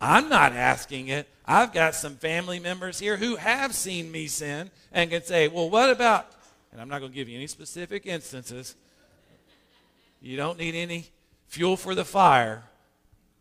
I'm 0.00 0.28
not 0.28 0.52
asking 0.52 1.08
it. 1.08 1.28
I've 1.44 1.72
got 1.72 1.94
some 1.94 2.16
family 2.16 2.58
members 2.58 2.98
here 2.98 3.16
who 3.16 3.36
have 3.36 3.74
seen 3.74 4.10
me 4.10 4.26
sin 4.26 4.70
and 4.92 5.10
can 5.10 5.22
say, 5.22 5.48
Well, 5.48 5.70
what 5.70 5.90
about, 5.90 6.26
and 6.72 6.80
I'm 6.80 6.88
not 6.88 6.98
going 6.98 7.12
to 7.12 7.14
give 7.14 7.28
you 7.28 7.36
any 7.36 7.46
specific 7.46 8.06
instances. 8.06 8.74
You 10.20 10.36
don't 10.36 10.58
need 10.58 10.74
any 10.74 11.06
fuel 11.46 11.76
for 11.76 11.94
the 11.94 12.04
fire, 12.04 12.64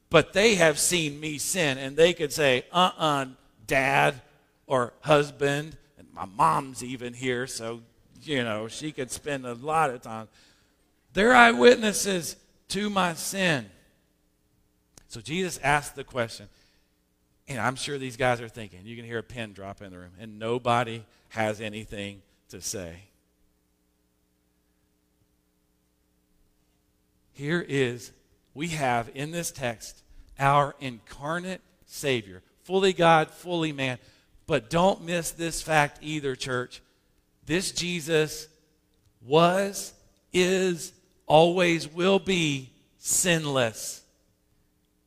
but 0.10 0.34
they 0.34 0.56
have 0.56 0.78
seen 0.78 1.20
me 1.20 1.38
sin 1.38 1.78
and 1.78 1.98
they 1.98 2.14
could 2.14 2.32
say, 2.32 2.66
Uh 2.72 2.92
uh-uh, 2.98 3.06
uh 3.06 3.26
dad 3.68 4.22
or 4.68 4.94
husband, 5.02 5.76
and 5.98 6.08
my 6.14 6.26
mom's 6.26 6.84
even 6.84 7.14
here, 7.14 7.48
so, 7.48 7.82
you 8.22 8.44
know, 8.44 8.68
she 8.68 8.92
could 8.92 9.12
spend 9.12 9.46
a 9.46 9.54
lot 9.54 9.90
of 9.90 10.02
time. 10.02 10.28
They're 11.14 11.34
eyewitnesses 11.34 12.36
to 12.70 12.90
my 12.90 13.14
sin. 13.14 13.70
So 15.16 15.22
Jesus 15.22 15.58
asked 15.64 15.96
the 15.96 16.04
question, 16.04 16.50
and 17.48 17.58
I'm 17.58 17.78
sure 17.78 17.98
these 17.98 18.18
guys 18.18 18.42
are 18.42 18.50
thinking, 18.50 18.82
you 18.84 18.98
can 18.98 19.06
hear 19.06 19.20
a 19.20 19.24
pin 19.24 19.54
drop 19.54 19.82
in 19.82 19.90
the 19.90 19.98
room, 19.98 20.12
and 20.20 20.38
nobody 20.40 21.04
has 21.30 21.62
anything 21.62 22.22
to 22.50 22.60
say. 22.60 22.96
Here 27.32 27.66
is, 27.66 28.12
we 28.54 28.68
have 28.68 29.10
in 29.16 29.32
this 29.32 29.52
text 29.52 30.04
our 30.38 30.76
incarnate 30.82 31.62
Savior, 31.86 32.42
fully 32.64 32.92
God, 32.92 33.30
fully 33.30 33.72
man. 33.72 34.00
But 34.48 34.70
don't 34.70 35.06
miss 35.06 35.32
this 35.32 35.62
fact 35.62 36.00
either, 36.02 36.36
church. 36.36 36.82
This 37.46 37.72
Jesus 37.72 38.50
was, 39.26 39.94
is, 40.34 40.92
always 41.26 41.88
will 41.88 42.20
be 42.20 42.70
sinless. 42.98 44.02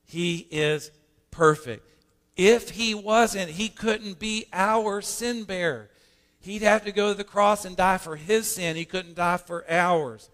He 0.08 0.48
is 0.50 0.90
perfect. 1.30 1.84
If 2.36 2.70
he 2.70 2.94
wasn't, 2.94 3.50
he 3.50 3.68
couldn't 3.68 4.18
be 4.18 4.46
our 4.52 5.00
sin 5.00 5.44
bearer. 5.44 5.90
He'd 6.40 6.62
have 6.62 6.84
to 6.84 6.92
go 6.92 7.12
to 7.12 7.16
the 7.16 7.24
cross 7.24 7.64
and 7.64 7.76
die 7.76 7.98
for 7.98 8.16
his 8.16 8.50
sin. 8.50 8.76
He 8.76 8.84
couldn't 8.84 9.16
die 9.16 9.36
for 9.36 9.64
ours. 9.70 10.30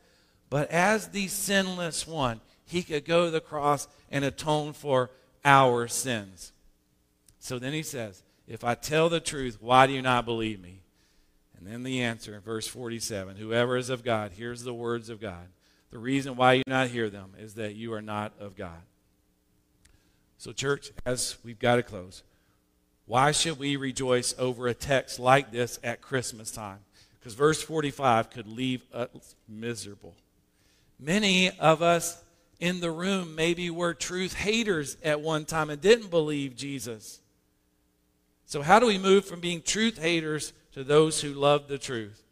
But 0.48 0.70
as 0.70 1.08
the 1.08 1.28
sinless 1.28 2.06
one, 2.06 2.40
he 2.66 2.82
could 2.82 3.04
go 3.04 3.24
to 3.24 3.30
the 3.30 3.40
cross 3.40 3.88
and 4.10 4.24
atone 4.24 4.74
for 4.74 5.10
our 5.44 5.88
sins. 5.88 6.52
So 7.40 7.58
then 7.58 7.72
he 7.72 7.82
says, 7.82 8.22
If 8.46 8.64
I 8.64 8.74
tell 8.74 9.08
the 9.08 9.20
truth, 9.20 9.58
why 9.60 9.86
do 9.86 9.92
you 9.92 10.02
not 10.02 10.24
believe 10.24 10.60
me? 10.60 10.80
And 11.58 11.66
then 11.66 11.82
the 11.82 12.02
answer 12.02 12.34
in 12.34 12.40
verse 12.42 12.66
47 12.66 13.36
Whoever 13.36 13.76
is 13.76 13.90
of 13.90 14.04
God 14.04 14.32
hears 14.32 14.62
the 14.62 14.74
words 14.74 15.08
of 15.08 15.20
God. 15.20 15.48
The 15.90 15.98
reason 15.98 16.36
why 16.36 16.54
you 16.54 16.62
not 16.66 16.88
hear 16.88 17.08
them 17.08 17.32
is 17.38 17.54
that 17.54 17.74
you 17.74 17.92
are 17.94 18.02
not 18.02 18.32
of 18.38 18.56
God. 18.56 18.82
So, 20.38 20.52
church, 20.52 20.92
as 21.06 21.36
we've 21.44 21.58
got 21.58 21.76
to 21.76 21.82
close, 21.82 22.22
why 23.06 23.32
should 23.32 23.58
we 23.58 23.76
rejoice 23.76 24.34
over 24.38 24.66
a 24.66 24.74
text 24.74 25.18
like 25.18 25.50
this 25.50 25.78
at 25.82 26.00
Christmas 26.00 26.50
time? 26.50 26.78
Because 27.18 27.34
verse 27.34 27.62
45 27.62 28.30
could 28.30 28.46
leave 28.46 28.82
us 28.92 29.34
miserable. 29.48 30.14
Many 30.98 31.50
of 31.58 31.82
us 31.82 32.22
in 32.60 32.80
the 32.80 32.90
room 32.90 33.34
maybe 33.34 33.70
were 33.70 33.94
truth 33.94 34.34
haters 34.34 34.96
at 35.02 35.20
one 35.20 35.44
time 35.44 35.70
and 35.70 35.80
didn't 35.80 36.10
believe 36.10 36.56
Jesus. 36.56 37.20
So, 38.46 38.62
how 38.62 38.78
do 38.78 38.86
we 38.86 38.98
move 38.98 39.24
from 39.24 39.40
being 39.40 39.62
truth 39.62 39.98
haters 39.98 40.52
to 40.72 40.84
those 40.84 41.20
who 41.20 41.32
love 41.32 41.68
the 41.68 41.78
truth? 41.78 42.22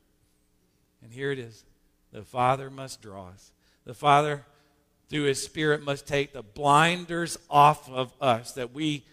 And 1.03 1.13
here 1.13 1.33
it 1.33 1.39
is 1.39 1.65
the 2.13 2.23
Father 2.23 2.71
must 2.71 3.01
draw 3.03 3.29
us. 3.29 3.53
The 3.85 3.95
Father, 3.95 4.45
through 5.13 5.25
His 5.25 5.43
Spirit, 5.43 5.85
must 5.85 6.09
take 6.09 6.33
the 6.33 6.43
blinders 6.43 7.39
off 7.51 7.89
of 7.91 8.15
us 8.19 8.53
that 8.53 8.73
we, 8.73 9.05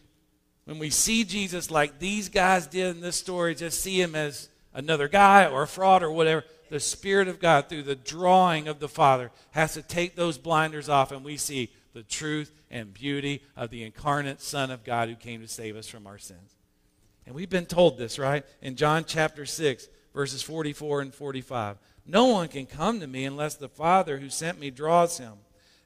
when 0.63 0.79
we 0.79 0.89
see 0.89 1.25
Jesus 1.25 1.69
like 1.69 1.99
these 1.99 2.29
guys 2.29 2.67
did 2.67 2.95
in 2.95 3.01
this 3.01 3.17
story, 3.17 3.53
just 3.53 3.81
see 3.81 4.01
Him 4.01 4.15
as 4.15 4.47
another 4.73 5.09
guy 5.09 5.45
or 5.45 5.63
a 5.63 5.67
fraud 5.67 6.01
or 6.01 6.09
whatever 6.09 6.45
the 6.69 6.79
Spirit 6.79 7.27
of 7.27 7.39
God, 7.39 7.67
through 7.67 7.83
the 7.83 7.95
drawing 7.95 8.67
of 8.67 8.79
the 8.79 8.87
Father, 8.87 9.31
has 9.51 9.73
to 9.73 9.81
take 9.81 10.15
those 10.15 10.37
blinders 10.37 10.87
off, 10.87 11.11
and 11.11 11.25
we 11.25 11.35
see 11.35 11.69
the 11.93 12.03
truth 12.03 12.53
and 12.71 12.93
beauty 12.93 13.41
of 13.57 13.69
the 13.69 13.83
incarnate 13.83 14.39
Son 14.39 14.71
of 14.71 14.83
God 14.83 15.09
who 15.09 15.15
came 15.15 15.41
to 15.41 15.47
save 15.47 15.75
us 15.75 15.87
from 15.87 16.07
our 16.07 16.17
sins. 16.17 16.55
And 17.25 17.35
we've 17.35 17.49
been 17.49 17.65
told 17.65 17.97
this, 17.97 18.17
right? 18.17 18.45
In 18.61 18.75
John 18.75 19.03
chapter 19.05 19.45
6, 19.45 19.87
verses 20.13 20.41
44 20.43 21.01
and 21.01 21.13
45. 21.13 21.77
No 22.05 22.27
one 22.27 22.47
can 22.47 22.65
come 22.65 22.99
to 22.99 23.07
me 23.07 23.25
unless 23.25 23.55
the 23.55 23.67
Father 23.67 24.19
who 24.19 24.29
sent 24.29 24.59
me 24.59 24.71
draws 24.71 25.17
him, 25.17 25.33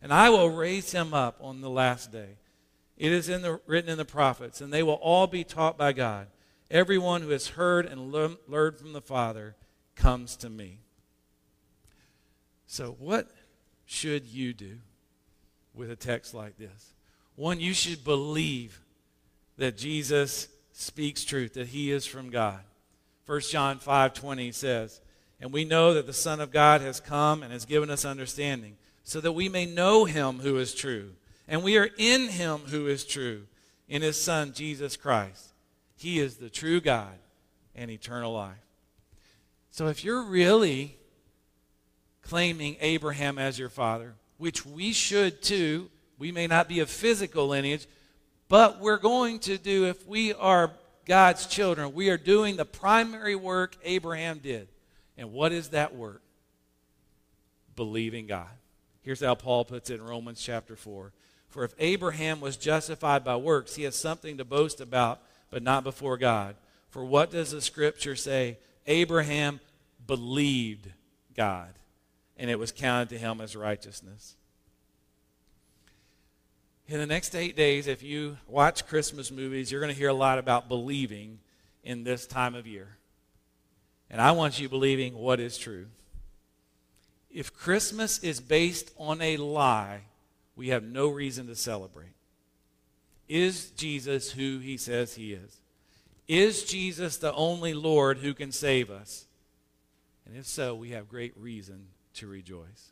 and 0.03 0.13
I 0.13 0.29
will 0.29 0.49
raise 0.49 0.91
him 0.91 1.13
up 1.13 1.37
on 1.39 1.61
the 1.61 1.69
last 1.69 2.11
day. 2.11 2.37
It 2.97 3.13
is 3.13 3.29
in 3.29 3.41
the, 3.41 3.61
written 3.65 3.89
in 3.89 3.97
the 3.97 4.05
prophets, 4.05 4.59
and 4.59 4.71
they 4.71 4.83
will 4.83 4.93
all 4.95 5.27
be 5.27 5.45
taught 5.45 5.77
by 5.77 5.93
God. 5.93 6.27
Everyone 6.69 7.21
who 7.21 7.29
has 7.29 7.47
heard 7.47 7.85
and 7.85 8.11
learned 8.11 8.77
from 8.77 8.91
the 8.91 9.01
Father 9.01 9.55
comes 9.95 10.35
to 10.37 10.49
me. 10.49 10.79
So, 12.67 12.97
what 12.99 13.31
should 13.85 14.25
you 14.25 14.53
do 14.53 14.79
with 15.73 15.89
a 15.89 15.95
text 15.95 16.33
like 16.33 16.57
this? 16.57 16.93
One, 17.35 17.61
you 17.61 17.73
should 17.73 18.03
believe 18.03 18.81
that 19.57 19.77
Jesus 19.77 20.49
speaks 20.73 21.23
truth, 21.23 21.53
that 21.53 21.67
he 21.67 21.91
is 21.91 22.05
from 22.05 22.29
God. 22.29 22.59
1 23.25 23.51
John 23.51 23.79
5:20 23.79 24.51
says, 24.51 24.99
"And 25.39 25.53
we 25.53 25.63
know 25.63 25.93
that 25.93 26.07
the 26.07 26.13
Son 26.13 26.41
of 26.41 26.51
God 26.51 26.81
has 26.81 26.99
come 26.99 27.41
and 27.41 27.53
has 27.53 27.65
given 27.65 27.89
us 27.89 28.03
understanding, 28.03 28.77
so 29.03 29.19
that 29.21 29.33
we 29.33 29.49
may 29.49 29.65
know 29.65 30.05
him 30.05 30.39
who 30.39 30.57
is 30.57 30.73
true. 30.73 31.11
And 31.47 31.63
we 31.63 31.77
are 31.77 31.89
in 31.97 32.29
him 32.29 32.59
who 32.59 32.87
is 32.87 33.05
true, 33.05 33.47
in 33.87 34.01
his 34.01 34.21
Son 34.21 34.53
Jesus 34.53 34.95
Christ. 34.95 35.49
He 35.97 36.19
is 36.19 36.37
the 36.37 36.49
true 36.49 36.79
God 36.81 37.17
and 37.75 37.91
eternal 37.91 38.33
life." 38.33 38.57
So 39.71 39.87
if 39.87 40.03
you're 40.03 40.23
really 40.23 40.97
claiming 42.21 42.77
Abraham 42.79 43.37
as 43.37 43.59
your 43.59 43.69
father, 43.69 44.15
which 44.37 44.65
we 44.65 44.93
should 44.93 45.41
too, 45.41 45.89
we 46.17 46.31
may 46.31 46.47
not 46.47 46.67
be 46.69 46.79
a 46.79 46.85
physical 46.85 47.47
lineage, 47.47 47.87
but 48.47 48.79
we're 48.79 48.97
going 48.97 49.39
to 49.39 49.57
do, 49.57 49.85
if 49.85 50.05
we 50.07 50.33
are 50.33 50.71
God's 51.05 51.47
children, 51.47 51.93
we 51.93 52.09
are 52.09 52.17
doing 52.17 52.55
the 52.55 52.65
primary 52.65 53.35
work 53.35 53.75
Abraham 53.83 54.39
did. 54.39 54.69
And 55.17 55.33
what 55.33 55.51
is 55.51 55.69
that 55.69 55.95
work? 55.95 56.21
Believing 57.75 58.27
God. 58.27 58.47
Here's 59.03 59.21
how 59.21 59.35
Paul 59.35 59.65
puts 59.65 59.89
it 59.89 59.95
in 59.95 60.05
Romans 60.05 60.41
chapter 60.41 60.75
4. 60.75 61.11
For 61.49 61.63
if 61.63 61.75
Abraham 61.77 62.39
was 62.39 62.57
justified 62.57 63.23
by 63.23 63.35
works, 63.35 63.75
he 63.75 63.83
has 63.83 63.95
something 63.95 64.37
to 64.37 64.45
boast 64.45 64.81
about, 64.81 65.21
but 65.51 65.61
not 65.61 65.83
before 65.83 66.17
God. 66.17 66.55
For 66.89 67.03
what 67.03 67.29
does 67.29 67.51
the 67.51 67.61
scripture 67.61 68.15
say? 68.15 68.57
Abraham 68.87 69.59
believed 70.07 70.89
God, 71.35 71.73
and 72.37 72.49
it 72.49 72.57
was 72.57 72.71
counted 72.71 73.09
to 73.09 73.17
him 73.17 73.41
as 73.41 73.55
righteousness. 73.55 74.35
In 76.87 76.97
the 76.97 77.05
next 77.05 77.35
eight 77.35 77.55
days, 77.55 77.87
if 77.87 78.03
you 78.03 78.37
watch 78.47 78.87
Christmas 78.87 79.31
movies, 79.31 79.71
you're 79.71 79.81
going 79.81 79.93
to 79.93 79.99
hear 79.99 80.09
a 80.09 80.13
lot 80.13 80.37
about 80.37 80.67
believing 80.67 81.39
in 81.83 82.03
this 82.03 82.25
time 82.25 82.55
of 82.55 82.67
year. 82.67 82.97
And 84.09 84.21
I 84.21 84.31
want 84.31 84.59
you 84.59 84.69
believing 84.69 85.13
what 85.13 85.39
is 85.39 85.57
true. 85.57 85.87
If 87.33 87.53
Christmas 87.53 88.19
is 88.19 88.39
based 88.39 88.91
on 88.97 89.19
a 89.19 89.37
lie, 89.37 90.01
we 90.55 90.67
have 90.69 90.83
no 90.83 91.07
reason 91.07 91.47
to 91.47 91.55
celebrate. 91.55 92.13
Is 93.27 93.71
Jesus 93.71 94.31
who 94.31 94.59
he 94.59 94.77
says 94.77 95.15
he 95.15 95.33
is? 95.33 95.59
Is 96.27 96.63
Jesus 96.63 97.17
the 97.17 97.33
only 97.33 97.73
Lord 97.73 98.19
who 98.19 98.35
can 98.35 98.51
save 98.51 98.91
us? 98.91 99.25
And 100.25 100.37
if 100.37 100.45
so, 100.45 100.75
we 100.75 100.91
have 100.91 101.09
great 101.09 101.33
reason 101.35 101.87
to 102.15 102.27
rejoice. 102.27 102.91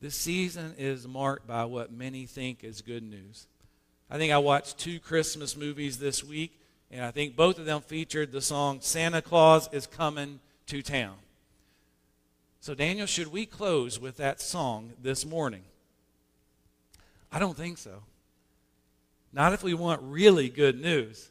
This 0.00 0.16
season 0.16 0.74
is 0.76 1.06
marked 1.06 1.46
by 1.46 1.64
what 1.64 1.92
many 1.92 2.26
think 2.26 2.64
is 2.64 2.82
good 2.82 3.02
news. 3.02 3.46
I 4.10 4.18
think 4.18 4.32
I 4.32 4.38
watched 4.38 4.78
two 4.78 4.98
Christmas 4.98 5.56
movies 5.56 5.98
this 5.98 6.22
week, 6.22 6.60
and 6.90 7.04
I 7.04 7.10
think 7.12 7.36
both 7.36 7.58
of 7.58 7.64
them 7.64 7.80
featured 7.80 8.32
the 8.32 8.42
song 8.42 8.80
Santa 8.82 9.22
Claus 9.22 9.68
is 9.72 9.86
Coming 9.86 10.40
to 10.66 10.82
Town. 10.82 11.14
So, 12.64 12.72
Daniel, 12.72 13.06
should 13.06 13.30
we 13.30 13.44
close 13.44 14.00
with 14.00 14.16
that 14.16 14.40
song 14.40 14.94
this 15.02 15.26
morning? 15.26 15.60
I 17.30 17.38
don't 17.38 17.58
think 17.58 17.76
so. 17.76 18.04
Not 19.34 19.52
if 19.52 19.62
we 19.62 19.74
want 19.74 20.00
really 20.02 20.48
good 20.48 20.80
news. 20.80 21.28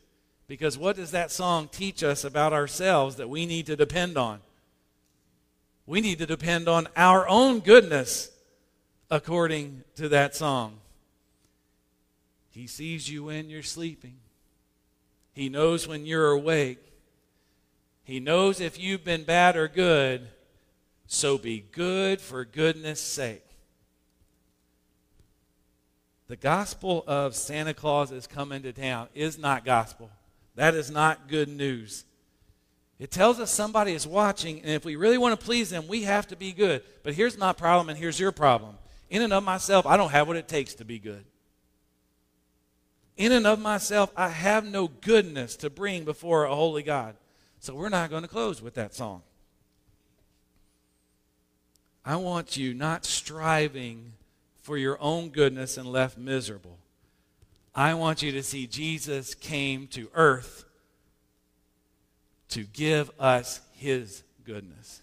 Because 0.47 0.77
what 0.77 0.95
does 0.95 1.09
that 1.09 1.31
song 1.31 1.69
teach 1.71 2.03
us 2.03 2.23
about 2.23 2.53
ourselves 2.53 3.15
that 3.15 3.29
we 3.29 3.47
need 3.47 3.65
to 3.65 3.75
depend 3.75 4.15
on? 4.15 4.41
We 5.88 6.01
need 6.01 6.19
to 6.19 6.27
depend 6.27 6.69
on 6.69 6.88
our 6.95 7.27
own 7.27 7.61
goodness 7.61 8.29
according 9.09 9.86
to 9.95 10.09
that 10.09 10.36
song. 10.36 10.75
He 12.51 12.67
sees 12.67 13.09
you 13.09 13.23
when 13.23 13.49
you're 13.49 13.63
sleeping. 13.63 14.17
He 15.34 15.49
knows 15.49 15.88
when 15.88 16.05
you're 16.05 16.29
awake. 16.29 16.93
He 18.03 18.19
knows 18.19 18.61
if 18.61 18.79
you've 18.79 19.03
been 19.03 19.23
bad 19.23 19.57
or 19.57 19.67
good. 19.67 20.27
So 21.08 21.38
be 21.38 21.66
good 21.72 22.22
for 22.22 22.45
goodness 22.45 22.99
sake. 22.99 23.43
The 26.28 26.36
gospel 26.36 27.04
of 27.06 27.36
Santa 27.36 27.74
Claus 27.74 28.12
is 28.12 28.26
coming 28.26 28.64
to 28.64 28.74
town 28.74 29.08
is 29.14 29.38
not 29.38 29.66
gospel. 29.66 30.10
That 30.56 30.74
is 30.74 30.89
not 30.89 31.28
good 31.28 31.49
news. 31.49 32.06
It 32.99 33.12
tells 33.12 33.39
us 33.39 33.51
somebody 33.51 33.93
is 33.93 34.08
watching, 34.08 34.62
and 34.62 34.70
if 34.70 34.86
we 34.86 34.95
really 34.95 35.18
want 35.18 35.38
to 35.38 35.45
please 35.45 35.70
them, 35.70 35.88
we 35.88 36.04
have 36.04 36.28
to 36.28 36.36
be 36.36 36.54
good. 36.54 36.84
But 37.04 37.14
here's 37.14 37.38
my 37.38 37.51
problem, 37.51 37.89
and 37.89 37.97
here's 37.97 38.20
your 38.20 38.32
problem. 38.32 38.78
In 39.10 39.22
and 39.22 39.34
of 39.34 39.43
myself, 39.43 39.86
I 39.86 39.97
don't 39.97 40.12
have 40.12 40.28
what 40.28 40.38
it 40.38 40.47
takes 40.47 40.74
to 40.76 40.86
be 40.86 40.99
good. 40.99 41.26
In 43.18 43.32
and 43.32 43.45
of 43.45 43.60
myself, 43.60 44.12
I 44.16 44.30
have 44.30 44.66
no 44.66 44.88
goodness 44.88 45.56
to 45.58 45.70
bring 45.70 46.04
before 46.04 46.45
a 46.45 46.56
holy 46.56 46.82
God. 46.82 47.16
So 47.60 47.76
we're 47.76 47.89
not 47.89 48.10
going 48.10 48.24
to 48.24 48.28
close 48.28 48.62
with 48.62 48.76
that 48.76 48.95
song. 48.95 49.22
I 52.06 52.18
want 52.18 52.58
you 52.58 52.74
not 52.74 53.06
striving 53.06 54.14
for 54.62 54.78
your 54.78 54.97
own 55.01 55.30
goodness 55.30 55.78
and 55.78 55.88
left 55.88 56.18
miserable. 56.18 56.78
I 57.76 57.93
want 57.93 58.22
you 58.22 58.32
to 58.34 58.43
see 58.43 58.68
Jesus 58.68 59.36
came 59.36 59.88
to 59.88 60.10
earth 60.14 60.66
to 62.49 62.64
give 62.64 63.10
us 63.20 63.62
his 63.74 64.24
goodness. 64.45 65.01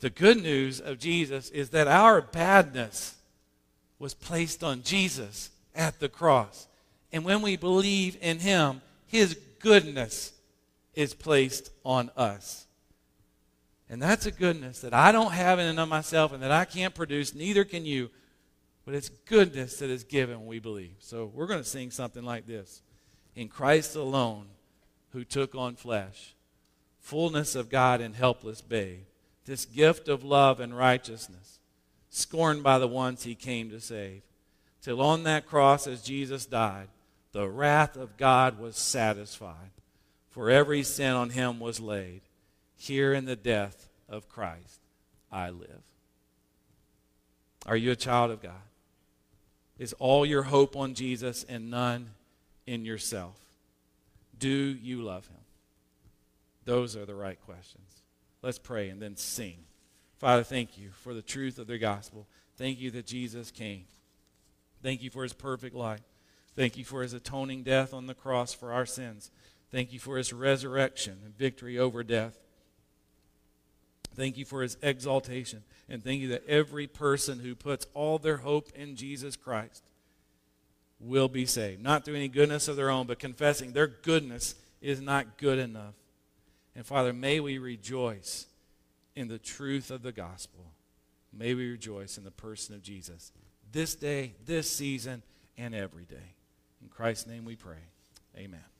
The 0.00 0.10
good 0.10 0.42
news 0.42 0.80
of 0.80 0.98
Jesus 0.98 1.48
is 1.50 1.70
that 1.70 1.88
our 1.88 2.20
badness 2.20 3.16
was 3.98 4.14
placed 4.14 4.64
on 4.64 4.82
Jesus 4.82 5.50
at 5.74 6.00
the 6.00 6.08
cross. 6.08 6.66
And 7.12 7.24
when 7.24 7.40
we 7.40 7.56
believe 7.56 8.16
in 8.20 8.40
him, 8.40 8.82
his 9.06 9.38
goodness 9.60 10.32
is 10.94 11.14
placed 11.14 11.70
on 11.84 12.10
us. 12.16 12.66
And 13.92 14.00
that's 14.00 14.24
a 14.24 14.30
goodness 14.30 14.80
that 14.80 14.94
I 14.94 15.12
don't 15.12 15.32
have 15.32 15.58
in 15.58 15.66
and 15.66 15.78
of 15.78 15.86
myself 15.86 16.32
and 16.32 16.42
that 16.42 16.50
I 16.50 16.64
can't 16.64 16.94
produce, 16.94 17.34
neither 17.34 17.62
can 17.62 17.84
you. 17.84 18.08
But 18.86 18.94
it's 18.94 19.10
goodness 19.10 19.80
that 19.80 19.90
is 19.90 20.02
given 20.02 20.46
we 20.46 20.60
believe. 20.60 20.94
So 21.00 21.30
we're 21.34 21.46
going 21.46 21.62
to 21.62 21.68
sing 21.68 21.90
something 21.90 22.24
like 22.24 22.46
this 22.46 22.80
In 23.36 23.48
Christ 23.48 23.94
alone, 23.94 24.46
who 25.10 25.24
took 25.24 25.54
on 25.54 25.76
flesh, 25.76 26.34
fullness 27.00 27.54
of 27.54 27.68
God 27.68 28.00
and 28.00 28.14
helpless 28.14 28.62
babe, 28.62 29.04
this 29.44 29.66
gift 29.66 30.08
of 30.08 30.24
love 30.24 30.58
and 30.58 30.74
righteousness, 30.74 31.58
scorned 32.08 32.62
by 32.62 32.78
the 32.78 32.88
ones 32.88 33.24
he 33.24 33.34
came 33.34 33.68
to 33.68 33.78
save. 33.78 34.22
Till 34.80 35.02
on 35.02 35.24
that 35.24 35.46
cross, 35.46 35.86
as 35.86 36.00
Jesus 36.00 36.46
died, 36.46 36.88
the 37.32 37.46
wrath 37.46 37.98
of 37.98 38.16
God 38.16 38.58
was 38.58 38.78
satisfied, 38.78 39.72
for 40.30 40.48
every 40.48 40.82
sin 40.82 41.12
on 41.12 41.28
him 41.28 41.60
was 41.60 41.78
laid. 41.78 42.22
Here 42.82 43.12
in 43.12 43.26
the 43.26 43.36
death 43.36 43.88
of 44.08 44.28
Christ, 44.28 44.80
I 45.30 45.50
live. 45.50 45.84
Are 47.64 47.76
you 47.76 47.92
a 47.92 47.96
child 47.96 48.32
of 48.32 48.42
God? 48.42 48.60
Is 49.78 49.92
all 50.00 50.26
your 50.26 50.42
hope 50.42 50.74
on 50.74 50.94
Jesus 50.94 51.44
and 51.48 51.70
none 51.70 52.10
in 52.66 52.84
yourself? 52.84 53.38
Do 54.36 54.48
you 54.48 55.00
love 55.00 55.28
him? 55.28 55.38
Those 56.64 56.96
are 56.96 57.06
the 57.06 57.14
right 57.14 57.40
questions. 57.46 58.02
Let's 58.42 58.58
pray 58.58 58.88
and 58.88 59.00
then 59.00 59.16
sing. 59.16 59.58
Father, 60.18 60.42
thank 60.42 60.76
you 60.76 60.90
for 60.90 61.14
the 61.14 61.22
truth 61.22 61.60
of 61.60 61.68
the 61.68 61.78
gospel. 61.78 62.26
Thank 62.56 62.80
you 62.80 62.90
that 62.90 63.06
Jesus 63.06 63.52
came. 63.52 63.84
Thank 64.82 65.04
you 65.04 65.10
for 65.10 65.22
his 65.22 65.34
perfect 65.34 65.76
life. 65.76 66.02
Thank 66.56 66.76
you 66.76 66.84
for 66.84 67.02
his 67.02 67.12
atoning 67.12 67.62
death 67.62 67.94
on 67.94 68.08
the 68.08 68.14
cross 68.14 68.52
for 68.52 68.72
our 68.72 68.86
sins. 68.86 69.30
Thank 69.70 69.92
you 69.92 70.00
for 70.00 70.16
his 70.16 70.32
resurrection 70.32 71.20
and 71.24 71.38
victory 71.38 71.78
over 71.78 72.02
death. 72.02 72.40
Thank 74.14 74.36
you 74.36 74.44
for 74.44 74.62
his 74.62 74.76
exaltation. 74.82 75.62
And 75.88 76.02
thank 76.02 76.20
you 76.20 76.28
that 76.28 76.46
every 76.46 76.86
person 76.86 77.40
who 77.40 77.54
puts 77.54 77.86
all 77.94 78.18
their 78.18 78.38
hope 78.38 78.70
in 78.74 78.96
Jesus 78.96 79.36
Christ 79.36 79.82
will 81.00 81.28
be 81.28 81.46
saved. 81.46 81.82
Not 81.82 82.04
through 82.04 82.14
any 82.14 82.28
goodness 82.28 82.68
of 82.68 82.76
their 82.76 82.90
own, 82.90 83.06
but 83.06 83.18
confessing 83.18 83.72
their 83.72 83.88
goodness 83.88 84.54
is 84.80 85.00
not 85.00 85.38
good 85.38 85.58
enough. 85.58 85.94
And 86.74 86.86
Father, 86.86 87.12
may 87.12 87.40
we 87.40 87.58
rejoice 87.58 88.46
in 89.14 89.28
the 89.28 89.38
truth 89.38 89.90
of 89.90 90.02
the 90.02 90.12
gospel. 90.12 90.72
May 91.32 91.54
we 91.54 91.70
rejoice 91.70 92.18
in 92.18 92.24
the 92.24 92.30
person 92.30 92.74
of 92.74 92.82
Jesus 92.82 93.32
this 93.70 93.94
day, 93.94 94.34
this 94.44 94.70
season, 94.70 95.22
and 95.56 95.74
every 95.74 96.04
day. 96.04 96.34
In 96.82 96.88
Christ's 96.88 97.26
name 97.26 97.44
we 97.44 97.56
pray. 97.56 97.88
Amen. 98.36 98.71